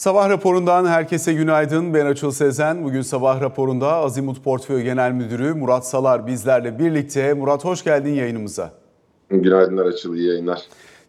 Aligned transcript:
Sabah 0.00 0.28
raporundan 0.28 0.86
herkese 0.86 1.32
günaydın. 1.32 1.94
Ben 1.94 2.06
Açıl 2.06 2.30
Sezen. 2.30 2.84
Bugün 2.84 3.02
sabah 3.02 3.40
raporunda 3.40 3.94
Azimut 3.94 4.44
Portföy 4.44 4.82
Genel 4.82 5.12
Müdürü 5.12 5.54
Murat 5.54 5.86
Salar 5.86 6.26
bizlerle 6.26 6.78
birlikte. 6.78 7.34
Murat 7.34 7.64
hoş 7.64 7.84
geldin 7.84 8.14
yayınımıza. 8.14 8.72
Günaydınlar 9.30 9.86
Açıl, 9.86 10.14
iyi 10.14 10.28
yayınlar. 10.28 10.60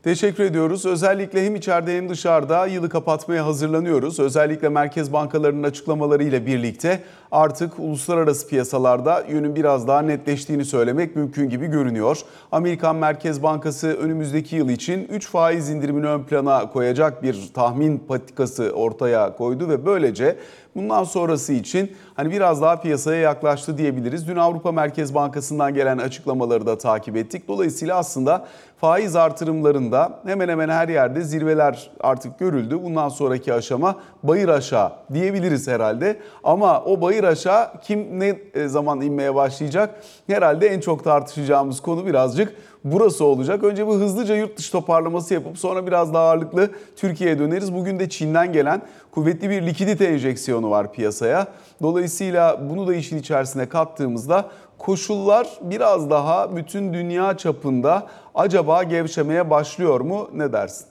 Teşekkür 0.03 0.43
ediyoruz. 0.43 0.85
Özellikle 0.85 1.45
hem 1.45 1.55
içeride 1.55 1.97
hem 1.97 2.09
dışarıda 2.09 2.65
yılı 2.65 2.89
kapatmaya 2.89 3.45
hazırlanıyoruz. 3.45 4.19
Özellikle 4.19 4.69
merkez 4.69 5.13
bankalarının 5.13 5.63
açıklamalarıyla 5.63 6.45
birlikte 6.45 7.03
artık 7.31 7.79
uluslararası 7.79 8.47
piyasalarda 8.47 9.23
yönün 9.29 9.55
biraz 9.55 9.87
daha 9.87 10.01
netleştiğini 10.01 10.65
söylemek 10.65 11.15
mümkün 11.15 11.49
gibi 11.49 11.67
görünüyor. 11.67 12.17
Amerikan 12.51 12.95
Merkez 12.95 13.43
Bankası 13.43 13.87
önümüzdeki 13.87 14.55
yıl 14.55 14.69
için 14.69 15.07
3 15.07 15.27
faiz 15.27 15.69
indirimini 15.69 16.07
ön 16.07 16.23
plana 16.23 16.69
koyacak 16.69 17.23
bir 17.23 17.49
tahmin 17.53 17.97
patikası 17.97 18.71
ortaya 18.71 19.35
koydu 19.35 19.69
ve 19.69 19.85
böylece 19.85 20.35
bundan 20.75 21.03
sonrası 21.03 21.53
için 21.53 21.91
hani 22.13 22.31
biraz 22.31 22.61
daha 22.61 22.81
piyasaya 22.81 23.21
yaklaştı 23.21 23.77
diyebiliriz. 23.77 24.27
Dün 24.27 24.35
Avrupa 24.35 24.71
Merkez 24.71 25.15
Bankası'ndan 25.15 25.73
gelen 25.73 25.97
açıklamaları 25.97 26.65
da 26.65 26.77
takip 26.77 27.17
ettik. 27.17 27.47
Dolayısıyla 27.47 27.97
aslında 27.97 28.47
faiz 28.81 29.15
artırımlarında 29.15 30.19
hemen 30.25 30.49
hemen 30.49 30.69
her 30.69 30.89
yerde 30.89 31.21
zirveler 31.21 31.91
artık 31.99 32.39
görüldü. 32.39 32.83
Bundan 32.83 33.09
sonraki 33.09 33.53
aşama 33.53 33.95
bayır 34.23 34.49
aşağı 34.49 34.91
diyebiliriz 35.13 35.67
herhalde. 35.67 36.19
Ama 36.43 36.83
o 36.83 37.01
bayır 37.01 37.23
aşağı 37.23 37.81
kim 37.81 38.19
ne 38.19 38.39
zaman 38.67 39.01
inmeye 39.01 39.35
başlayacak? 39.35 40.03
Herhalde 40.27 40.67
en 40.67 40.79
çok 40.79 41.03
tartışacağımız 41.03 41.81
konu 41.81 42.05
birazcık 42.05 42.55
burası 42.83 43.25
olacak. 43.25 43.63
Önce 43.63 43.87
bu 43.87 43.95
hızlıca 43.95 44.35
yurt 44.35 44.57
dışı 44.57 44.71
toparlaması 44.71 45.33
yapıp 45.33 45.57
sonra 45.57 45.87
biraz 45.87 46.13
daha 46.13 46.23
ağırlıklı 46.23 46.69
Türkiye'ye 46.95 47.39
döneriz. 47.39 47.73
Bugün 47.73 47.99
de 47.99 48.09
Çin'den 48.09 48.53
gelen 48.53 48.81
kuvvetli 49.11 49.49
bir 49.49 49.67
likidite 49.67 50.05
enjeksiyonu 50.05 50.69
var 50.69 50.93
piyasaya. 50.93 51.47
Dolayısıyla 51.81 52.69
bunu 52.69 52.87
da 52.87 52.95
işin 52.95 53.17
içerisine 53.17 53.69
kattığımızda 53.69 54.49
koşullar 54.77 55.47
biraz 55.61 56.09
daha 56.09 56.55
bütün 56.55 56.93
dünya 56.93 57.37
çapında 57.37 58.07
acaba 58.35 58.83
gevşemeye 58.83 59.49
başlıyor 59.49 59.99
mu? 60.01 60.29
Ne 60.33 60.53
dersin? 60.53 60.87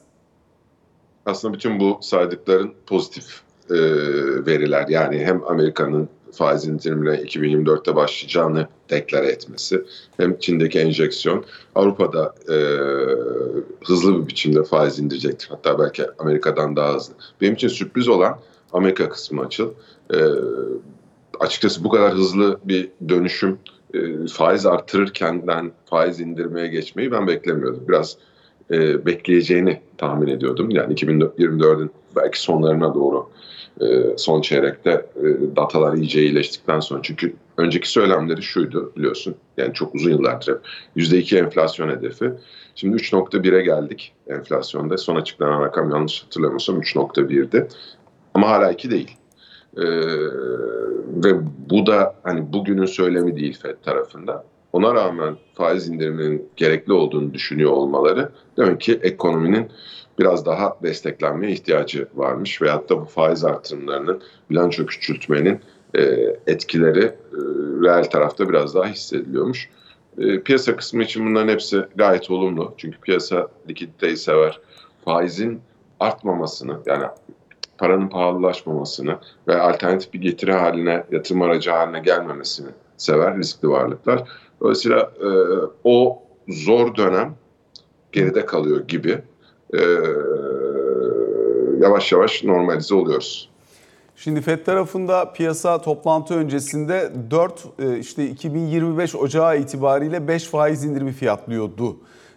Aslında 1.27 1.55
bütün 1.55 1.81
bu 1.81 1.99
saydıkların 2.01 2.75
pozitif 2.87 3.41
veriler. 4.47 4.87
Yani 4.89 5.19
hem 5.19 5.45
Amerika'nın 5.45 6.09
faiz 6.33 6.67
indirimine 6.67 7.15
2024'te 7.15 7.97
başlayacağını 7.97 8.69
deklare 8.91 9.27
etmesi, 9.27 9.85
hem 10.17 10.39
Çin'deki 10.39 10.79
enjeksiyon, 10.79 11.45
Avrupa'da 11.75 12.35
e, 12.49 12.57
hızlı 13.85 14.23
bir 14.23 14.29
biçimde 14.29 14.65
faiz 14.65 14.99
indirecektir. 14.99 15.49
Hatta 15.49 15.79
belki 15.79 16.05
Amerika'dan 16.19 16.77
daha 16.77 16.95
hızlı. 16.95 17.15
Benim 17.41 17.55
için 17.55 17.69
sürpriz 17.69 18.09
olan 18.09 18.39
Amerika 18.73 19.09
kısmı 19.09 19.41
açıl. 19.43 19.71
E, 20.15 20.19
açıkçası 21.41 21.85
bu 21.85 21.89
kadar 21.89 22.15
hızlı 22.15 22.61
bir 22.65 22.89
dönüşüm 23.09 23.59
e, 23.95 24.27
faiz 24.27 24.67
artırırkenden 24.67 25.73
faiz 25.87 26.21
indirmeye 26.21 26.67
geçmeyi 26.67 27.13
ben 27.13 27.27
beklemiyordum. 27.27 27.85
Biraz 27.89 28.17
e, 28.71 29.07
bekleyeceğini 29.07 29.81
tahmin 29.99 30.27
ediyordum. 30.27 30.71
Yani 30.71 30.95
2024'ün 30.95 31.91
belki 32.17 32.41
sonlarına 32.41 32.95
doğru 32.95 33.29
son 34.17 34.41
çeyrekte 34.41 34.91
e, 34.91 35.57
datalar 35.57 35.95
iyice 35.95 36.23
iyileştikten 36.23 36.81
sonra. 36.81 37.01
Çünkü 37.03 37.35
önceki 37.57 37.91
söylemleri 37.91 38.43
şuydu 38.43 38.93
biliyorsun. 38.97 39.35
Yani 39.57 39.75
çok 39.75 39.95
uzun 39.95 40.11
yıllardır 40.11 40.53
hep 40.53 40.61
%2 40.97 41.39
enflasyon 41.39 41.89
hedefi. 41.89 42.33
Şimdi 42.75 42.97
3.1'e 42.97 43.63
geldik 43.63 44.13
enflasyonda. 44.29 44.99
Son 44.99 45.17
açıklanan 45.17 45.63
rakam 45.63 45.91
yanlış 45.91 46.25
hatırlamıyorsam 46.25 46.81
3.1'di. 46.81 47.69
Ama 48.35 48.49
hala 48.49 48.73
2 48.73 48.91
değil. 48.91 49.17
Ee, 49.77 49.83
ve 51.25 51.33
bu 51.71 51.87
da 51.87 52.15
hani 52.23 52.53
bugünün 52.53 52.87
söylemi 52.87 53.37
değil 53.37 53.59
FED 53.63 53.77
tarafında. 53.85 54.45
Ona 54.73 54.95
rağmen 54.95 55.37
faiz 55.55 55.89
indiriminin 55.89 56.49
gerekli 56.57 56.93
olduğunu 56.93 57.35
düşünüyor 57.35 57.71
olmaları 57.71 58.33
demek 58.57 58.81
ki 58.81 59.01
ekonominin 59.03 59.69
biraz 60.19 60.47
daha 60.47 60.77
desteklenmeye 60.83 61.53
ihtiyacı 61.53 62.09
varmış. 62.15 62.63
Veyahut 62.63 62.91
da 62.91 63.01
bu 63.01 63.05
faiz 63.05 63.45
artırımlarının 63.45 64.23
bilanço 64.51 64.87
küçültmenin 64.87 65.61
e, 65.95 66.03
etkileri 66.47 67.05
e, 67.05 67.15
reel 67.83 68.05
tarafta 68.05 68.49
biraz 68.49 68.75
daha 68.75 68.87
hissediliyormuş. 68.87 69.71
E, 70.19 70.41
piyasa 70.41 70.77
kısmı 70.77 71.03
için 71.03 71.27
bunların 71.27 71.49
hepsi 71.49 71.85
gayet 71.97 72.31
olumlu. 72.31 72.75
Çünkü 72.77 73.01
piyasa 73.01 73.49
likiditeyi 73.69 74.17
sever. 74.17 74.61
Faizin 75.05 75.61
artmamasını 76.01 76.79
yani 76.87 77.05
paranın 77.79 78.09
pahalılaşmamasını 78.09 79.19
ve 79.49 79.61
alternatif 79.61 80.13
bir 80.13 80.21
getiri 80.21 80.53
haline, 80.53 81.05
yatırım 81.13 81.43
aracı 81.43 81.71
haline 81.71 82.01
gelmemesini 82.01 82.69
sever 82.97 83.39
riskli 83.39 83.69
varlıklar. 83.69 84.29
Dolayısıyla 84.61 84.99
e, 85.01 85.29
o 85.85 86.23
zor 86.49 86.97
dönem 86.97 87.35
geride 88.13 88.47
kalıyor 88.47 88.89
gibi 88.89 89.19
e, 89.75 89.83
yavaş 91.81 92.13
yavaş 92.13 92.45
normalize 92.45 92.95
oluyoruz. 92.95 93.51
Şimdi 94.17 94.41
FED 94.41 94.65
tarafında 94.65 95.33
piyasa 95.33 95.83
toplantı 95.83 96.35
öncesinde 96.35 97.13
4 97.31 97.65
işte 98.01 98.27
2025 98.27 99.15
Ocağı 99.15 99.59
itibariyle 99.59 100.29
5 100.29 100.45
faiz 100.45 100.85
indirimi 100.85 101.13
fiyatlıyordu. 101.13 101.97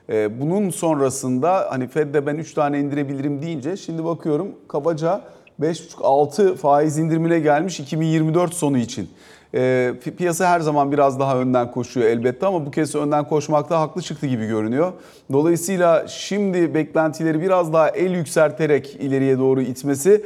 Bunun 0.10 0.70
sonrasında 0.70 1.68
hani 1.70 1.88
Fed'de 1.88 2.26
ben 2.26 2.36
3 2.36 2.54
tane 2.54 2.80
indirebilirim 2.80 3.42
deyince 3.42 3.78
şimdi 3.78 4.06
bakıyorum 4.06 4.48
kabaca 4.68 5.22
5,5-6 5.62 6.56
faiz 6.56 6.98
indirimine 6.98 7.40
gelmiş 7.40 7.80
2024 7.80 8.54
sonu 8.54 8.78
için. 8.78 9.10
E, 9.56 9.94
piyasa 10.18 10.50
her 10.50 10.60
zaman 10.60 10.92
biraz 10.92 11.20
daha 11.20 11.38
önden 11.38 11.72
koşuyor 11.72 12.08
elbette 12.08 12.46
ama 12.46 12.66
bu 12.66 12.72
kez 12.72 12.96
önden 12.96 13.28
koşmakta 13.28 13.80
haklı 13.80 14.02
çıktı 14.02 14.28
gibi 14.28 14.48
görünüyor. 14.48 14.94
Dolayısıyla 15.32 16.08
şimdi 16.08 16.74
beklentileri 16.74 17.42
biraz 17.42 17.74
daha 17.74 17.90
el 17.90 18.12
yükselterek 18.12 18.96
ileriye 18.96 19.38
doğru 19.38 19.62
itmesi 19.62 20.26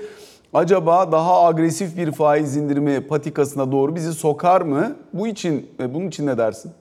acaba 0.54 1.12
daha 1.12 1.46
agresif 1.46 1.98
bir 1.98 2.12
faiz 2.12 2.58
indirimi 2.58 3.08
patikasına 3.08 3.72
doğru 3.72 3.96
bizi 3.96 4.14
sokar 4.14 4.62
mı? 4.62 4.96
Bu 5.14 5.28
için 5.28 5.70
bunun 5.80 6.08
için 6.08 6.28
ne 6.28 6.38
dersin? 6.38 6.72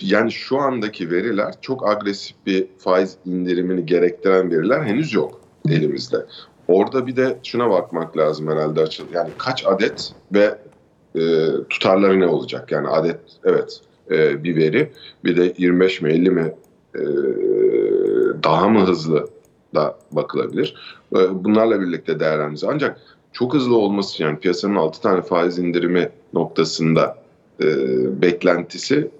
Yani 0.00 0.32
şu 0.32 0.58
andaki 0.58 1.10
veriler 1.10 1.54
çok 1.60 1.88
agresif 1.88 2.36
bir 2.46 2.66
faiz 2.78 3.16
indirimini 3.24 3.86
gerektiren 3.86 4.50
veriler 4.50 4.82
henüz 4.84 5.14
yok 5.14 5.40
elimizde. 5.68 6.16
Orada 6.68 7.06
bir 7.06 7.16
de 7.16 7.38
şuna 7.42 7.70
bakmak 7.70 8.16
lazım 8.16 8.48
herhalde 8.48 8.80
açıl. 8.80 9.04
Yani 9.12 9.30
kaç 9.38 9.66
adet 9.66 10.12
ve 10.34 10.58
e, 11.16 11.22
tutarları 11.70 12.20
ne 12.20 12.26
olacak? 12.26 12.72
Yani 12.72 12.88
adet 12.88 13.20
evet 13.44 13.80
e, 14.10 14.44
bir 14.44 14.56
veri. 14.56 14.92
Bir 15.24 15.36
de 15.36 15.54
25 15.58 16.02
mi 16.02 16.10
50 16.10 16.30
mi 16.30 16.54
e, 16.94 17.02
daha 18.44 18.68
mı 18.68 18.86
hızlı 18.86 19.28
da 19.74 19.98
bakılabilir. 20.12 20.74
E, 21.16 21.44
bunlarla 21.44 21.80
birlikte 21.80 22.20
değerlendireceğiz. 22.20 22.74
Ancak 22.74 23.00
çok 23.32 23.54
hızlı 23.54 23.76
olması 23.76 24.22
yani 24.22 24.38
piyasanın 24.38 24.76
6 24.76 25.00
tane 25.00 25.22
faiz 25.22 25.58
indirimi 25.58 26.10
noktasında 26.32 27.18
e, 27.62 27.66
beklentisi 28.22 29.10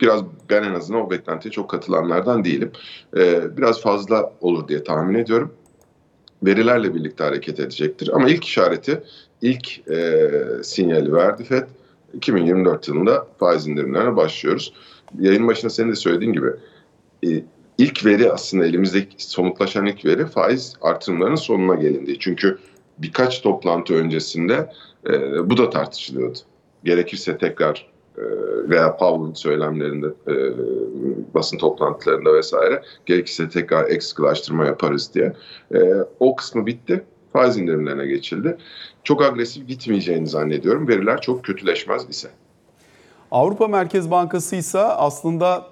biraz 0.00 0.22
ben 0.50 0.62
en 0.62 0.74
azından 0.74 1.06
o 1.06 1.10
beklentiye 1.10 1.52
çok 1.52 1.70
katılanlardan 1.70 2.44
değilim. 2.44 2.70
E, 3.16 3.56
biraz 3.56 3.80
fazla 3.80 4.32
olur 4.40 4.68
diye 4.68 4.84
tahmin 4.84 5.14
ediyorum 5.14 5.52
verilerle 6.46 6.94
birlikte 6.94 7.24
hareket 7.24 7.60
edecektir. 7.60 8.10
Ama 8.12 8.28
ilk 8.28 8.44
işareti, 8.44 9.02
ilk 9.42 9.88
e, 9.88 10.30
sinyali 10.62 11.12
verdi 11.12 11.44
FED. 11.44 11.66
2024 12.14 12.88
yılında 12.88 13.26
faiz 13.38 13.66
indirimlerine 13.66 14.16
başlıyoruz. 14.16 14.72
Yayın 15.20 15.48
başında 15.48 15.70
senin 15.70 15.90
de 15.90 15.96
söylediğin 15.96 16.32
gibi 16.32 16.48
e, 17.26 17.44
ilk 17.78 18.04
veri 18.04 18.32
aslında 18.32 18.66
elimizdeki 18.66 19.24
somutlaşan 19.30 19.86
ilk 19.86 20.04
veri 20.04 20.26
faiz 20.26 20.74
artırımlarının 20.80 21.36
sonuna 21.36 21.74
gelindiği. 21.74 22.18
Çünkü 22.18 22.58
birkaç 22.98 23.42
toplantı 23.42 23.94
öncesinde 23.94 24.72
e, 25.08 25.50
bu 25.50 25.56
da 25.56 25.70
tartışılıyordu. 25.70 26.38
Gerekirse 26.84 27.38
tekrar 27.38 27.93
veya 28.68 28.96
Powell'ın 28.96 29.34
söylemlerinde 29.34 30.06
e, 30.06 30.34
basın 31.34 31.58
toplantılarında 31.58 32.34
vesaire 32.34 32.82
gerekirse 33.06 33.48
tekrar 33.48 33.90
ek 33.90 34.00
sıkılaştırma 34.00 34.66
yaparız 34.66 35.10
diye. 35.14 35.32
E, 35.74 35.78
o 36.20 36.36
kısmı 36.36 36.66
bitti. 36.66 37.04
Faiz 37.32 37.56
indirimlerine 37.56 38.06
geçildi. 38.06 38.56
Çok 39.04 39.22
agresif 39.22 39.68
gitmeyeceğini 39.68 40.26
zannediyorum. 40.26 40.88
Veriler 40.88 41.20
çok 41.20 41.44
kötüleşmez 41.44 42.08
ise. 42.08 42.28
Avrupa 43.30 43.68
Merkez 43.68 44.10
Bankası 44.10 44.56
ise 44.56 44.78
aslında 44.78 45.66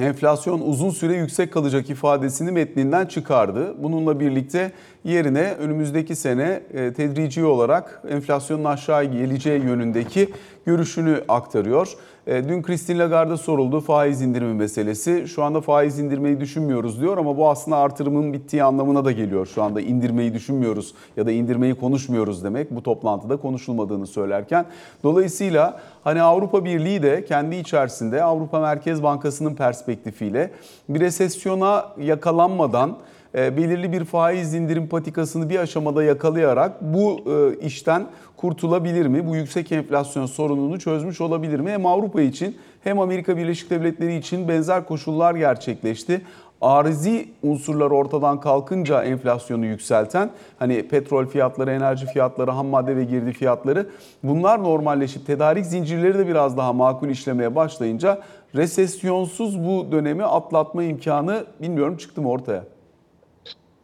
enflasyon 0.00 0.60
uzun 0.60 0.90
süre 0.90 1.16
yüksek 1.16 1.52
kalacak 1.52 1.90
ifadesini 1.90 2.52
metninden 2.52 3.06
çıkardı. 3.06 3.74
Bununla 3.78 4.20
birlikte 4.20 4.72
yerine 5.08 5.54
önümüzdeki 5.58 6.16
sene 6.16 6.60
e, 6.74 6.92
tedrici 6.92 7.44
olarak 7.44 8.02
enflasyonun 8.08 8.64
aşağı 8.64 9.04
geleceği 9.04 9.62
yönündeki 9.62 10.28
görüşünü 10.66 11.24
aktarıyor. 11.28 11.94
E, 12.26 12.48
Dün 12.48 12.62
Christine 12.62 12.98
Lagarde'a 12.98 13.36
soruldu 13.36 13.80
faiz 13.80 14.22
indirimi 14.22 14.54
meselesi. 14.54 15.28
Şu 15.28 15.42
anda 15.42 15.60
faiz 15.60 15.98
indirmeyi 15.98 16.40
düşünmüyoruz 16.40 17.00
diyor 17.00 17.18
ama 17.18 17.36
bu 17.36 17.48
aslında 17.48 17.76
artırımın 17.76 18.32
bittiği 18.32 18.64
anlamına 18.64 19.04
da 19.04 19.12
geliyor. 19.12 19.46
Şu 19.46 19.62
anda 19.62 19.80
indirmeyi 19.80 20.34
düşünmüyoruz 20.34 20.94
ya 21.16 21.26
da 21.26 21.32
indirmeyi 21.32 21.74
konuşmuyoruz 21.74 22.44
demek 22.44 22.70
bu 22.70 22.82
toplantıda 22.82 23.36
konuşulmadığını 23.36 24.06
söylerken. 24.06 24.66
Dolayısıyla 25.02 25.80
hani 26.04 26.22
Avrupa 26.22 26.64
Birliği 26.64 27.02
de 27.02 27.24
kendi 27.24 27.56
içerisinde 27.56 28.22
Avrupa 28.22 28.60
Merkez 28.60 29.02
Bankası'nın 29.02 29.54
perspektifiyle 29.54 30.50
bir 30.88 31.00
resesyona 31.00 31.84
yakalanmadan 32.00 32.96
belirli 33.34 33.92
bir 33.92 34.04
faiz 34.04 34.54
indirim 34.54 34.88
patikasını 34.88 35.50
bir 35.50 35.58
aşamada 35.58 36.04
yakalayarak 36.04 36.82
bu 36.82 37.20
e, 37.26 37.66
işten 37.66 38.06
kurtulabilir 38.36 39.06
mi? 39.06 39.26
Bu 39.26 39.36
yüksek 39.36 39.72
enflasyon 39.72 40.26
sorununu 40.26 40.78
çözmüş 40.78 41.20
olabilir 41.20 41.60
mi? 41.60 41.70
Hem 41.70 41.86
Avrupa 41.86 42.20
için 42.20 42.56
hem 42.84 43.00
Amerika 43.00 43.36
Birleşik 43.36 43.70
Devletleri 43.70 44.16
için 44.16 44.48
benzer 44.48 44.84
koşullar 44.84 45.34
gerçekleşti. 45.34 46.22
Arizi 46.60 47.28
unsurlar 47.42 47.90
ortadan 47.90 48.40
kalkınca 48.40 49.02
enflasyonu 49.02 49.66
yükselten 49.66 50.30
hani 50.58 50.88
petrol 50.88 51.26
fiyatları, 51.26 51.70
enerji 51.70 52.06
fiyatları, 52.06 52.50
ham 52.50 52.66
madde 52.66 52.96
ve 52.96 53.04
girdi 53.04 53.32
fiyatları 53.32 53.86
bunlar 54.22 54.62
normalleşip 54.62 55.26
tedarik 55.26 55.66
zincirleri 55.66 56.18
de 56.18 56.26
biraz 56.26 56.56
daha 56.56 56.72
makul 56.72 57.08
işlemeye 57.08 57.54
başlayınca 57.54 58.22
resesyonsuz 58.54 59.64
bu 59.66 59.92
dönemi 59.92 60.24
atlatma 60.24 60.82
imkanı 60.82 61.44
bilmiyorum 61.60 61.96
çıktı 61.96 62.22
mı 62.22 62.30
ortaya? 62.30 62.77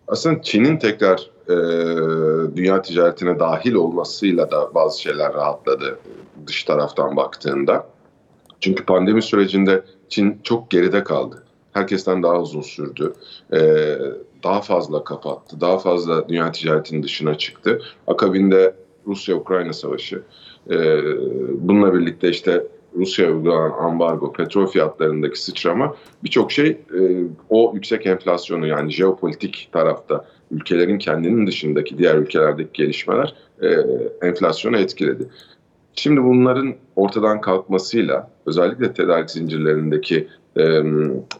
Aslında 0.08 0.42
Çin'in 0.42 0.76
tekrar 0.76 1.30
e, 1.48 1.56
dünya 2.56 2.82
ticaretine 2.82 3.38
dahil 3.38 3.74
olmasıyla 3.74 4.50
da 4.50 4.74
bazı 4.74 5.00
şeyler 5.00 5.34
rahatladı 5.34 5.98
dış 6.46 6.64
taraftan 6.64 7.16
baktığında. 7.16 7.86
Çünkü 8.60 8.84
pandemi 8.84 9.22
sürecinde 9.22 9.82
Çin 10.08 10.38
çok 10.42 10.70
geride 10.70 11.04
kaldı. 11.04 11.44
Herkesten 11.72 12.22
daha 12.22 12.40
uzun 12.40 12.60
sürdü. 12.60 13.12
E, 13.52 13.58
daha 14.44 14.60
fazla 14.60 15.04
kapattı. 15.04 15.60
Daha 15.60 15.78
fazla 15.78 16.28
dünya 16.28 16.52
ticaretinin 16.52 17.02
dışına 17.02 17.38
çıktı. 17.38 17.82
Akabinde 18.06 18.74
Rusya-Ukrayna 19.06 19.72
savaşı. 19.72 20.22
E, 20.70 21.02
bununla 21.50 21.94
birlikte 21.94 22.28
işte 22.28 22.66
Rusya 22.96 23.32
uygulanan 23.32 23.70
ambargo, 23.70 24.32
petrol 24.32 24.66
fiyatlarındaki 24.66 25.42
sıçrama 25.42 25.96
birçok 26.24 26.52
şey 26.52 26.66
e, 26.68 27.00
o 27.48 27.72
yüksek 27.74 28.06
enflasyonu 28.06 28.66
yani 28.66 28.90
jeopolitik 28.90 29.68
tarafta 29.72 30.24
ülkelerin 30.50 30.98
kendinin 30.98 31.46
dışındaki 31.46 31.98
diğer 31.98 32.14
ülkelerdeki 32.14 32.70
gelişmeler 32.72 33.34
e, 33.62 33.68
enflasyonu 34.26 34.76
etkiledi. 34.76 35.28
Şimdi 35.94 36.22
bunların 36.24 36.74
ortadan 36.96 37.40
kalkmasıyla 37.40 38.30
özellikle 38.46 38.92
tedarik 38.92 39.30
zincirlerindeki 39.30 40.28
e, 40.58 40.82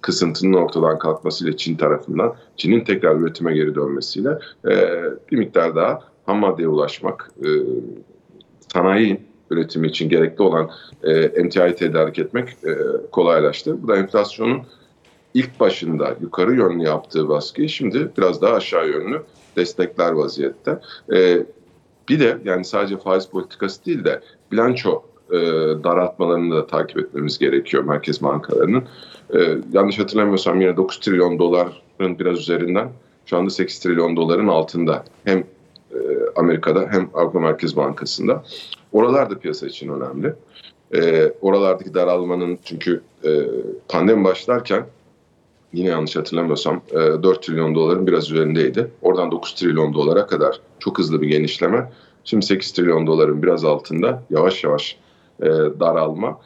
kısıntının 0.01 0.53
ortadan 0.53 0.99
kalkmasıyla 0.99 1.57
Çin 1.57 1.77
tarafından 1.77 2.35
Çin'in 2.57 2.85
tekrar 2.85 3.17
üretime 3.17 3.55
geri 3.55 3.75
dönmesiyle 3.75 4.39
e, 4.69 5.03
bir 5.31 5.37
miktar 5.37 5.77
daha 5.77 6.01
ham 6.27 6.39
maddeye 6.39 6.69
ulaşmak, 6.69 7.31
e, 7.39 7.49
sanayi 8.73 9.21
üretimi 9.55 9.87
için 9.87 10.09
gerekli 10.09 10.43
olan 10.43 10.71
e, 11.03 11.13
emtiayı 11.13 11.77
tedarik 11.77 12.19
etmek 12.19 12.49
e, 12.49 12.73
kolaylaştı. 13.13 13.83
Bu 13.83 13.89
da 13.89 13.97
enflasyonun 13.97 14.63
ilk 15.35 15.61
başında 15.61 16.17
yukarı 16.21 16.55
yönlü 16.55 16.85
yaptığı 16.85 17.29
baskıyı 17.29 17.69
şimdi 17.69 18.11
biraz 18.19 18.43
daha 18.43 18.55
aşağı 18.55 18.89
yönlü 18.89 19.23
destekler 19.57 20.13
vaziyette. 20.13 20.79
E, 21.15 21.43
bir 22.09 22.21
de 22.21 22.39
yani 22.45 22.65
sadece 22.65 22.97
faiz 22.97 23.27
politikası 23.27 23.87
değil 23.87 24.05
de 24.05 24.21
bilanço 24.53 25.03
e, 25.31 25.37
daraltmalarını 25.85 26.55
da 26.55 26.67
takip 26.67 26.99
etmemiz 26.99 27.39
gerekiyor 27.39 27.85
merkez 27.85 28.23
bankalarının. 28.23 28.85
E, 29.35 29.39
yanlış 29.73 29.99
hatırlamıyorsam 29.99 30.61
yine 30.61 30.77
9 30.77 31.01
trilyon 31.01 31.39
doların 31.39 32.19
biraz 32.19 32.39
üzerinden 32.39 32.89
şu 33.27 33.37
anda 33.37 33.51
8 33.51 33.79
trilyon 33.79 34.17
doların 34.17 34.49
altında 34.49 35.05
hem 35.25 35.39
e, 35.39 35.99
Amerika'da 36.37 36.89
hem 36.91 37.11
Avrupa 37.15 37.41
Merkez 37.41 37.77
Bankası'nda. 37.77 38.43
Oralar 38.95 39.31
da 39.31 39.39
piyasa 39.39 39.67
için 39.67 39.89
önemli. 39.89 40.35
E, 40.95 41.33
oralardaki 41.41 41.95
daralmanın 41.95 42.59
çünkü 42.65 43.03
e, 43.25 43.31
pandemi 43.89 44.25
başlarken 44.25 44.87
yine 45.73 45.89
yanlış 45.89 46.17
hatırlamıyorsam 46.17 46.83
e, 46.91 46.97
4 46.97 47.43
trilyon 47.43 47.75
doların 47.75 48.07
biraz 48.07 48.31
üzerindeydi. 48.31 48.91
Oradan 49.03 49.31
9 49.31 49.55
trilyon 49.55 49.95
dolara 49.95 50.27
kadar 50.27 50.61
çok 50.79 50.99
hızlı 50.99 51.23
bir 51.23 51.29
genişleme. 51.29 51.93
Şimdi 52.25 52.47
8 52.47 52.73
trilyon 52.73 53.07
doların 53.07 53.43
biraz 53.43 53.65
altında 53.65 54.23
yavaş 54.31 54.65
yavaş 54.65 54.97
e, 55.43 55.47
daralma. 55.81 56.41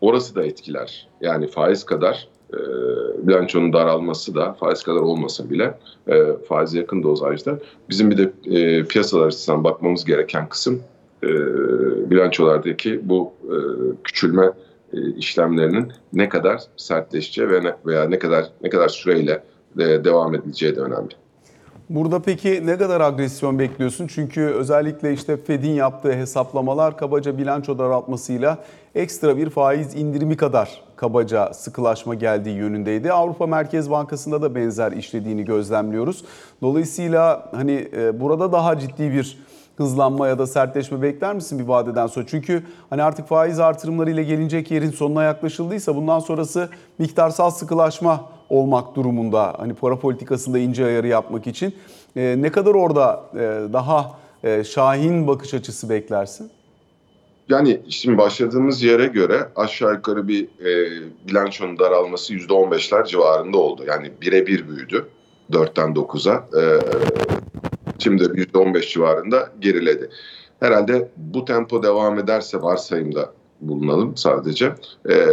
Orası 0.00 0.34
da 0.34 0.44
etkiler. 0.44 1.08
Yani 1.20 1.46
faiz 1.46 1.84
kadar 1.84 2.28
e, 2.52 2.58
bilançonun 3.28 3.72
daralması 3.72 4.34
da 4.34 4.52
faiz 4.52 4.82
kadar 4.82 5.00
olmasa 5.00 5.50
bile 5.50 5.78
e, 6.08 6.32
faize 6.48 6.78
yakın 6.78 7.02
dozajda. 7.02 7.58
Bizim 7.90 8.10
bir 8.10 8.18
de 8.18 8.32
e, 8.44 8.84
piyasalar 8.84 9.26
açısından 9.26 9.64
bakmamız 9.64 10.04
gereken 10.04 10.48
kısım 10.48 10.82
e, 11.22 11.30
bilançolardaki 12.10 13.08
bu 13.08 13.32
e, 13.44 13.56
küçülme 14.04 14.50
e, 14.92 15.10
işlemlerinin 15.10 15.92
ne 16.12 16.28
kadar 16.28 16.62
sertleşeceği 16.76 17.50
ve 17.50 17.64
ne, 17.64 17.76
veya 17.86 18.04
ne 18.04 18.18
kadar 18.18 18.44
ne 18.62 18.68
kadar 18.70 18.88
süreyle 18.88 19.42
e, 19.78 20.04
devam 20.04 20.34
edileceği 20.34 20.76
de 20.76 20.80
önemli. 20.80 21.14
Burada 21.90 22.22
peki 22.22 22.66
ne 22.66 22.78
kadar 22.78 23.00
agresyon 23.00 23.58
bekliyorsun? 23.58 24.06
Çünkü 24.06 24.40
özellikle 24.40 25.12
işte 25.12 25.36
Fed'in 25.36 25.70
yaptığı 25.70 26.12
hesaplamalar 26.12 26.96
kabaca 26.96 27.38
bilanço 27.38 27.78
daraltmasıyla 27.78 28.58
ekstra 28.94 29.36
bir 29.36 29.50
faiz 29.50 29.94
indirimi 29.94 30.36
kadar 30.36 30.82
kabaca 30.96 31.54
sıkılaşma 31.54 32.14
geldiği 32.14 32.56
yönündeydi. 32.56 33.12
Avrupa 33.12 33.46
Merkez 33.46 33.90
Bankası'nda 33.90 34.42
da 34.42 34.54
benzer 34.54 34.92
işlediğini 34.92 35.44
gözlemliyoruz. 35.44 36.24
Dolayısıyla 36.62 37.48
hani 37.54 37.88
e, 37.96 38.20
burada 38.20 38.52
daha 38.52 38.78
ciddi 38.78 39.12
bir 39.12 39.38
hızlanma 39.78 40.28
ya 40.28 40.38
da 40.38 40.46
sertleşme 40.46 41.02
bekler 41.02 41.34
misin 41.34 41.58
bir 41.58 41.64
vadeden 41.64 42.06
sonra? 42.06 42.26
Çünkü 42.28 42.62
hani 42.90 43.02
artık 43.02 43.28
faiz 43.28 43.60
artırımlarıyla 43.60 44.22
gelinecek 44.22 44.70
yerin 44.70 44.90
sonuna 44.90 45.22
yaklaşıldıysa 45.22 45.96
bundan 45.96 46.18
sonrası 46.18 46.68
miktarsal 46.98 47.50
sıkılaşma 47.50 48.24
olmak 48.50 48.96
durumunda. 48.96 49.54
Hani 49.58 49.74
para 49.74 49.98
politikasında 49.98 50.58
ince 50.58 50.84
ayarı 50.84 51.06
yapmak 51.06 51.46
için. 51.46 51.74
Ee, 52.16 52.36
ne 52.38 52.52
kadar 52.52 52.74
orada 52.74 53.24
e, 53.34 53.38
daha 53.72 54.18
e, 54.44 54.64
şahin 54.64 55.26
bakış 55.26 55.54
açısı 55.54 55.88
beklersin? 55.88 56.50
Yani 57.48 57.80
şimdi 57.88 58.18
başladığımız 58.18 58.82
yere 58.82 59.06
göre 59.06 59.48
aşağı 59.56 59.94
yukarı 59.94 60.28
bir 60.28 60.44
e, 60.44 61.02
bilançonun 61.28 61.78
daralması 61.78 62.34
%15'ler 62.34 63.08
civarında 63.08 63.58
oldu. 63.58 63.84
Yani 63.88 64.12
birebir 64.22 64.68
büyüdü 64.68 65.06
4'ten 65.52 65.90
9'a. 65.90 66.34
E, 66.34 66.62
şimdi 67.98 68.24
%15 68.24 68.92
civarında 68.92 69.52
geriledi. 69.60 70.10
Herhalde 70.60 71.08
bu 71.16 71.44
tempo 71.44 71.82
devam 71.82 72.18
ederse 72.18 72.62
varsayımda 72.62 73.32
bulunalım 73.60 74.16
sadece. 74.16 74.72
E, 75.10 75.26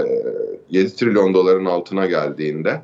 7 0.69 0.95
trilyon 0.95 1.33
doların 1.33 1.65
altına 1.65 2.05
geldiğinde 2.05 2.81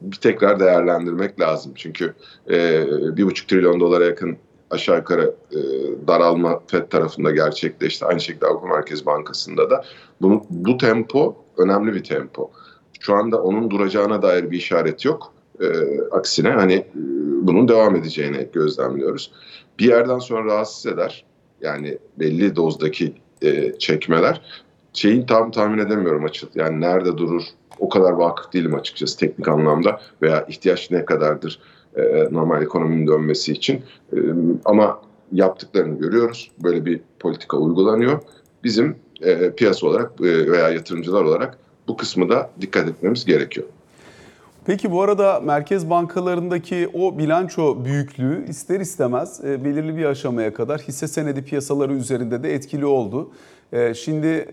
bir 0.00 0.16
tekrar 0.16 0.60
değerlendirmek 0.60 1.40
lazım. 1.40 1.72
Çünkü 1.74 2.14
e, 2.50 2.86
bir 3.16 3.24
buçuk 3.24 3.48
trilyon 3.48 3.80
dolara 3.80 4.04
yakın 4.04 4.36
aşağı 4.70 4.96
yukarı 4.96 5.34
e, 5.52 5.58
daralma 6.08 6.60
FED 6.66 6.88
tarafında 6.88 7.30
gerçekleşti. 7.30 8.04
Aynı 8.04 8.20
şekilde 8.20 8.46
Avrupa 8.46 8.66
Merkez 8.66 9.06
Bankası'nda 9.06 9.70
da. 9.70 9.84
Bunu, 10.22 10.44
bu 10.50 10.76
tempo 10.76 11.36
önemli 11.58 11.94
bir 11.94 12.04
tempo. 12.04 12.50
Şu 13.00 13.14
anda 13.14 13.42
onun 13.42 13.70
duracağına 13.70 14.22
dair 14.22 14.50
bir 14.50 14.58
işaret 14.58 15.04
yok. 15.04 15.33
E, 15.60 15.66
aksine 16.10 16.48
hani 16.48 16.74
e, 16.74 16.84
bunun 17.42 17.68
devam 17.68 17.96
edeceğini 17.96 18.48
gözlemliyoruz. 18.52 19.32
Bir 19.78 19.84
yerden 19.84 20.18
sonra 20.18 20.44
rahatsız 20.44 20.86
eder. 20.86 21.24
Yani 21.60 21.98
belli 22.18 22.56
dozdaki 22.56 23.12
e, 23.42 23.78
çekmeler. 23.78 24.40
Şeyin 24.92 25.26
tam 25.26 25.50
tahmin 25.50 25.78
edemiyorum 25.78 26.24
açıl. 26.24 26.48
Yani 26.54 26.80
nerede 26.80 27.18
durur? 27.18 27.42
O 27.78 27.88
kadar 27.88 28.12
vakıf 28.12 28.52
değilim 28.52 28.74
açıkçası 28.74 29.18
teknik 29.18 29.48
anlamda 29.48 30.00
veya 30.22 30.46
ihtiyaç 30.46 30.90
ne 30.90 31.04
kadardır 31.04 31.60
e, 31.96 32.28
normal 32.30 32.62
ekonominin 32.62 33.06
dönmesi 33.06 33.52
için. 33.52 33.82
E, 34.12 34.16
ama 34.64 35.00
yaptıklarını 35.32 35.98
görüyoruz. 35.98 36.50
Böyle 36.62 36.84
bir 36.84 37.00
politika 37.18 37.56
uygulanıyor. 37.56 38.20
Bizim 38.64 38.96
e, 39.22 39.50
piyasa 39.50 39.86
olarak 39.86 40.12
e, 40.20 40.50
veya 40.50 40.70
yatırımcılar 40.70 41.24
olarak 41.24 41.58
bu 41.88 41.96
kısmı 41.96 42.28
da 42.28 42.50
dikkat 42.60 42.88
etmemiz 42.88 43.24
gerekiyor. 43.24 43.66
Peki 44.66 44.90
bu 44.90 45.02
arada 45.02 45.40
merkez 45.40 45.90
bankalarındaki 45.90 46.90
o 46.94 47.18
bilanço 47.18 47.84
büyüklüğü 47.84 48.46
ister 48.48 48.80
istemez 48.80 49.40
e, 49.44 49.64
belirli 49.64 49.96
bir 49.96 50.04
aşamaya 50.04 50.54
kadar 50.54 50.80
hisse 50.80 51.08
senedi 51.08 51.44
piyasaları 51.44 51.92
üzerinde 51.92 52.42
de 52.42 52.54
etkili 52.54 52.86
oldu. 52.86 53.30
E, 53.72 53.94
şimdi 53.94 54.26
e, 54.26 54.46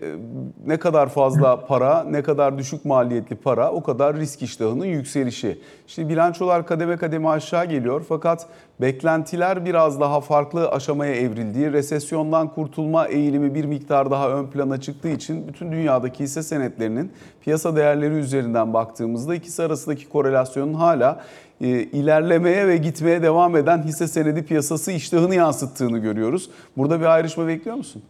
ne 0.66 0.78
kadar 0.78 1.08
fazla 1.08 1.66
para, 1.66 2.04
ne 2.04 2.22
kadar 2.22 2.58
düşük 2.58 2.84
maliyetli 2.84 3.36
para 3.36 3.72
o 3.72 3.82
kadar 3.82 4.16
risk 4.16 4.42
iştahının 4.42 4.84
yükselişi. 4.84 5.58
Şimdi 5.86 6.08
bilançolar 6.08 6.66
kademe 6.66 6.96
kademe 6.96 7.28
aşağı 7.28 7.64
geliyor 7.64 8.04
fakat 8.08 8.46
beklentiler 8.80 9.64
biraz 9.64 10.00
daha 10.00 10.20
farklı 10.20 10.70
aşamaya 10.70 11.14
evrildiği, 11.14 11.72
resesyondan 11.72 12.48
kurtulma 12.48 13.06
eğilimi 13.06 13.54
bir 13.54 13.64
miktar 13.64 14.10
daha 14.10 14.30
ön 14.30 14.46
plana 14.46 14.80
çıktığı 14.80 15.08
için 15.08 15.48
bütün 15.48 15.72
dünyadaki 15.72 16.24
hisse 16.24 16.42
senetlerinin 16.42 17.12
piyasa 17.40 17.76
değerleri 17.76 18.14
üzerinden 18.14 18.74
baktığımızda 18.74 19.34
ikisi 19.34 19.62
arasındaki 19.62 20.08
korelasyonun 20.08 20.74
hala 20.74 21.22
e, 21.60 21.68
ilerlemeye 21.68 22.68
ve 22.68 22.76
gitmeye 22.76 23.22
devam 23.22 23.56
eden 23.56 23.82
hisse 23.82 24.08
senedi 24.08 24.44
piyasası 24.44 24.92
iştahını 24.92 25.34
yansıttığını 25.34 25.98
görüyoruz. 25.98 26.50
Burada 26.76 27.00
bir 27.00 27.04
ayrışma 27.04 27.46
bekliyor 27.46 27.76
musun? 27.76 28.02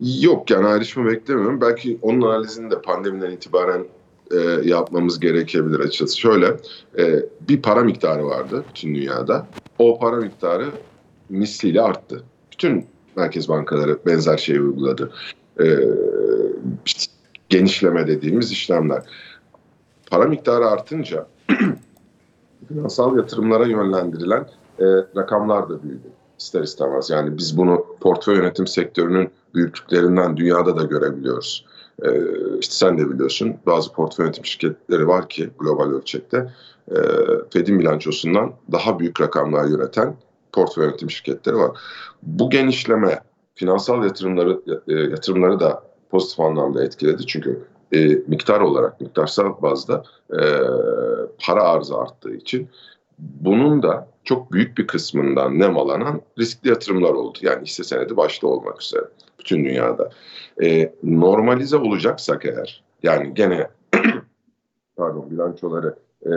Yok 0.00 0.50
yani 0.50 0.66
ayrışma 0.66 1.06
beklemiyorum. 1.06 1.60
Belki 1.60 1.98
onun 2.02 2.22
analizini 2.22 2.70
de 2.70 2.82
pandemiden 2.82 3.30
itibaren 3.30 3.86
e, 4.30 4.38
yapmamız 4.64 5.20
gerekebilir 5.20 5.80
açıkçası. 5.80 6.18
Şöyle 6.18 6.56
e, 6.98 7.24
bir 7.48 7.62
para 7.62 7.82
miktarı 7.82 8.26
vardı 8.26 8.64
bütün 8.68 8.94
dünyada. 8.94 9.46
O 9.78 9.98
para 9.98 10.16
miktarı 10.16 10.66
misliyle 11.28 11.82
arttı. 11.82 12.22
Bütün 12.52 12.86
merkez 13.16 13.48
bankaları 13.48 13.98
benzer 14.06 14.36
şeyi 14.36 14.60
uyguladı. 14.60 15.12
E, 15.60 15.66
işte 16.86 17.12
genişleme 17.48 18.06
dediğimiz 18.06 18.52
işlemler. 18.52 19.02
Para 20.10 20.24
miktarı 20.24 20.66
artınca 20.66 21.26
finansal 22.68 23.16
yatırımlara 23.16 23.66
yönlendirilen 23.66 24.46
e, 24.78 24.84
rakamlar 25.16 25.68
da 25.68 25.82
büyüdü 25.82 26.08
ister 26.40 26.62
istemez. 26.62 27.10
Yani 27.10 27.38
biz 27.38 27.56
bunu 27.56 27.86
portföy 28.00 28.36
yönetim 28.36 28.66
sektörünün 28.66 29.30
büyüklüklerinden 29.54 30.36
dünyada 30.36 30.76
da 30.76 30.82
görebiliyoruz. 30.82 31.66
Ee, 32.02 32.08
işte 32.60 32.74
sen 32.74 32.98
de 32.98 33.10
biliyorsun 33.10 33.56
bazı 33.66 33.92
portföy 33.92 34.24
yönetim 34.24 34.44
şirketleri 34.44 35.08
var 35.08 35.28
ki 35.28 35.50
global 35.58 35.90
ölçekte 35.90 36.50
e, 36.90 36.96
Fed'in 37.50 37.78
bilançosundan 37.78 38.52
daha 38.72 38.98
büyük 38.98 39.20
rakamlar 39.20 39.64
yöneten 39.64 40.16
portföy 40.52 40.84
yönetim 40.84 41.10
şirketleri 41.10 41.56
var. 41.56 41.78
Bu 42.22 42.50
genişleme 42.50 43.20
finansal 43.54 44.04
yatırımları 44.04 44.60
e, 44.88 44.94
yatırımları 44.94 45.60
da 45.60 45.82
pozitif 46.10 46.40
anlamda 46.40 46.84
etkiledi. 46.84 47.26
Çünkü 47.26 47.60
e, 47.92 48.06
miktar 48.06 48.60
olarak, 48.60 49.00
miktarsal 49.00 49.62
bazda 49.62 50.04
e, 50.32 50.40
para 51.46 51.62
arzı 51.62 51.96
arttığı 51.96 52.34
için 52.34 52.68
bunun 53.20 53.82
da 53.82 54.08
çok 54.24 54.52
büyük 54.52 54.78
bir 54.78 54.86
kısmından 54.86 55.58
nemalanan 55.58 56.20
riskli 56.38 56.68
yatırımlar 56.68 57.10
oldu. 57.10 57.38
Yani 57.42 57.66
hisse 57.66 57.84
senedi 57.84 58.16
başta 58.16 58.46
olmak 58.46 58.82
üzere 58.82 59.04
bütün 59.38 59.64
dünyada. 59.64 60.10
E, 60.62 60.94
normalize 61.02 61.76
olacaksak 61.76 62.44
eğer 62.44 62.82
yani 63.02 63.34
gene 63.34 63.68
pardon 64.96 65.30
bilançoları 65.30 65.94
e, 66.26 66.30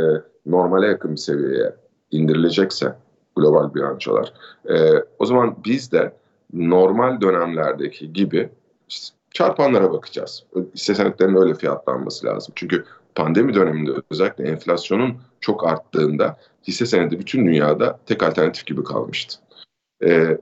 normale 0.45 0.87
yakın 0.87 1.11
bir 1.11 1.17
seviyeye 1.17 1.75
indirilecekse 2.11 2.95
global 3.35 3.73
bilançolar 3.73 4.33
e, 4.69 4.75
o 5.19 5.25
zaman 5.25 5.55
biz 5.65 5.91
de 5.91 6.13
normal 6.53 7.21
dönemlerdeki 7.21 8.13
gibi 8.13 8.49
çarpanlara 9.31 9.91
bakacağız. 9.91 10.43
Hisse 10.75 10.95
senetlerinin 10.95 11.41
öyle 11.41 11.53
fiyatlanması 11.53 12.25
lazım. 12.25 12.53
Çünkü 12.55 12.85
pandemi 13.15 13.53
döneminde 13.53 13.91
özellikle 14.11 14.43
enflasyonun 14.43 15.17
çok 15.41 15.67
arttığında 15.67 16.37
hisse 16.67 16.85
senedi 16.85 17.19
bütün 17.19 17.45
dünyada 17.45 17.99
tek 18.05 18.23
alternatif 18.23 18.65
gibi 18.65 18.83
kalmıştı. 18.83 19.39
Ee, 20.03 20.37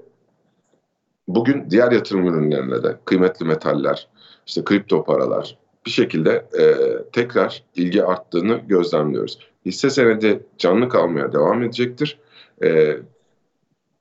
bugün 1.27 1.69
diğer 1.69 1.91
yatırım 1.91 2.27
ürünlerine 2.27 2.83
de 2.83 2.97
kıymetli 3.05 3.45
metaller, 3.45 4.07
işte 4.47 4.63
kripto 4.63 5.03
paralar 5.03 5.57
bir 5.85 5.91
şekilde 5.91 6.45
e, 6.59 6.65
tekrar 7.11 7.63
ilgi 7.75 8.03
arttığını 8.03 8.61
gözlemliyoruz. 8.67 9.39
Hisse 9.65 9.89
senedi 9.89 10.43
canlı 10.57 10.89
kalmaya 10.89 11.33
devam 11.33 11.63
edecektir. 11.63 12.19
E, 12.63 12.97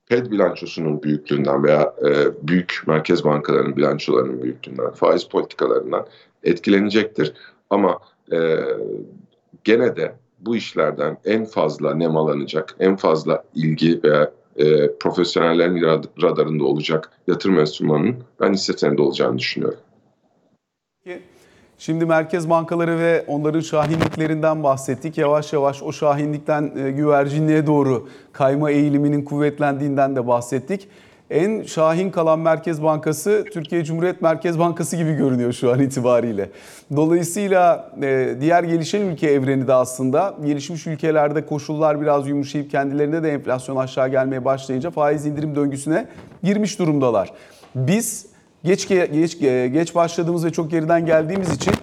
Fed 0.05 0.31
bilançosunun 0.31 1.03
büyüklüğünden 1.03 1.63
veya 1.63 1.93
e, 2.05 2.09
büyük 2.47 2.81
merkez 2.87 3.23
bankalarının 3.23 3.77
bilançolarının 3.77 4.43
büyüklüğünden, 4.43 4.91
faiz 4.91 5.27
politikalarından 5.27 6.07
etkilenecektir. 6.43 7.33
Ama 7.69 7.99
e, 8.31 8.59
gene 9.63 9.95
de 9.95 10.15
bu 10.39 10.55
işlerden 10.55 11.17
en 11.25 11.45
fazla 11.45 11.95
nemalanacak, 11.95 12.75
en 12.79 12.95
fazla 12.95 13.43
ilgi 13.55 14.03
veya 14.03 14.31
e, 14.55 14.95
profesyonellerin 14.97 16.03
radarında 16.21 16.63
olacak 16.63 17.11
yatırım 17.27 17.59
enstrümanının 17.59 18.15
ben 18.39 18.53
hisse 18.53 18.73
senedi 18.73 19.01
olacağını 19.01 19.39
düşünüyorum. 19.39 19.79
Şimdi 21.77 22.05
merkez 22.05 22.49
bankaları 22.49 22.99
ve 22.99 23.23
onların 23.27 23.59
şahinliklerinden 23.59 24.63
bahsettik. 24.63 25.17
Yavaş 25.17 25.53
yavaş 25.53 25.83
o 25.83 25.91
şahinlikten 25.91 26.71
e, 26.77 26.91
güvercinliğe 26.91 27.67
doğru 27.67 28.09
kayma 28.33 28.71
eğiliminin 28.71 29.25
kuvvetlendiğinden 29.25 30.15
de 30.15 30.27
bahsettik 30.27 30.87
en 31.31 31.63
şahin 31.63 32.11
kalan 32.11 32.39
Merkez 32.39 32.83
Bankası 32.83 33.45
Türkiye 33.53 33.83
Cumhuriyet 33.83 34.21
Merkez 34.21 34.59
Bankası 34.59 34.97
gibi 34.97 35.13
görünüyor 35.13 35.53
şu 35.53 35.71
an 35.71 35.79
itibariyle. 35.79 36.49
Dolayısıyla 36.95 37.91
e, 38.01 38.35
diğer 38.41 38.63
gelişen 38.63 39.01
ülke 39.01 39.27
evreni 39.27 39.67
de 39.67 39.73
aslında 39.73 40.35
gelişmiş 40.45 40.87
ülkelerde 40.87 41.45
koşullar 41.45 42.01
biraz 42.01 42.27
yumuşayıp 42.27 42.71
kendilerinde 42.71 43.23
de 43.23 43.31
enflasyon 43.31 43.75
aşağı 43.75 44.09
gelmeye 44.09 44.45
başlayınca 44.45 44.89
faiz 44.89 45.25
indirim 45.25 45.55
döngüsüne 45.55 46.07
girmiş 46.43 46.79
durumdalar. 46.79 47.33
Biz 47.75 48.25
geç 48.63 48.87
geç 48.87 49.39
geç 49.73 49.95
başladığımız 49.95 50.45
ve 50.45 50.51
çok 50.51 50.71
geriden 50.71 51.05
geldiğimiz 51.05 51.55
için 51.55 51.73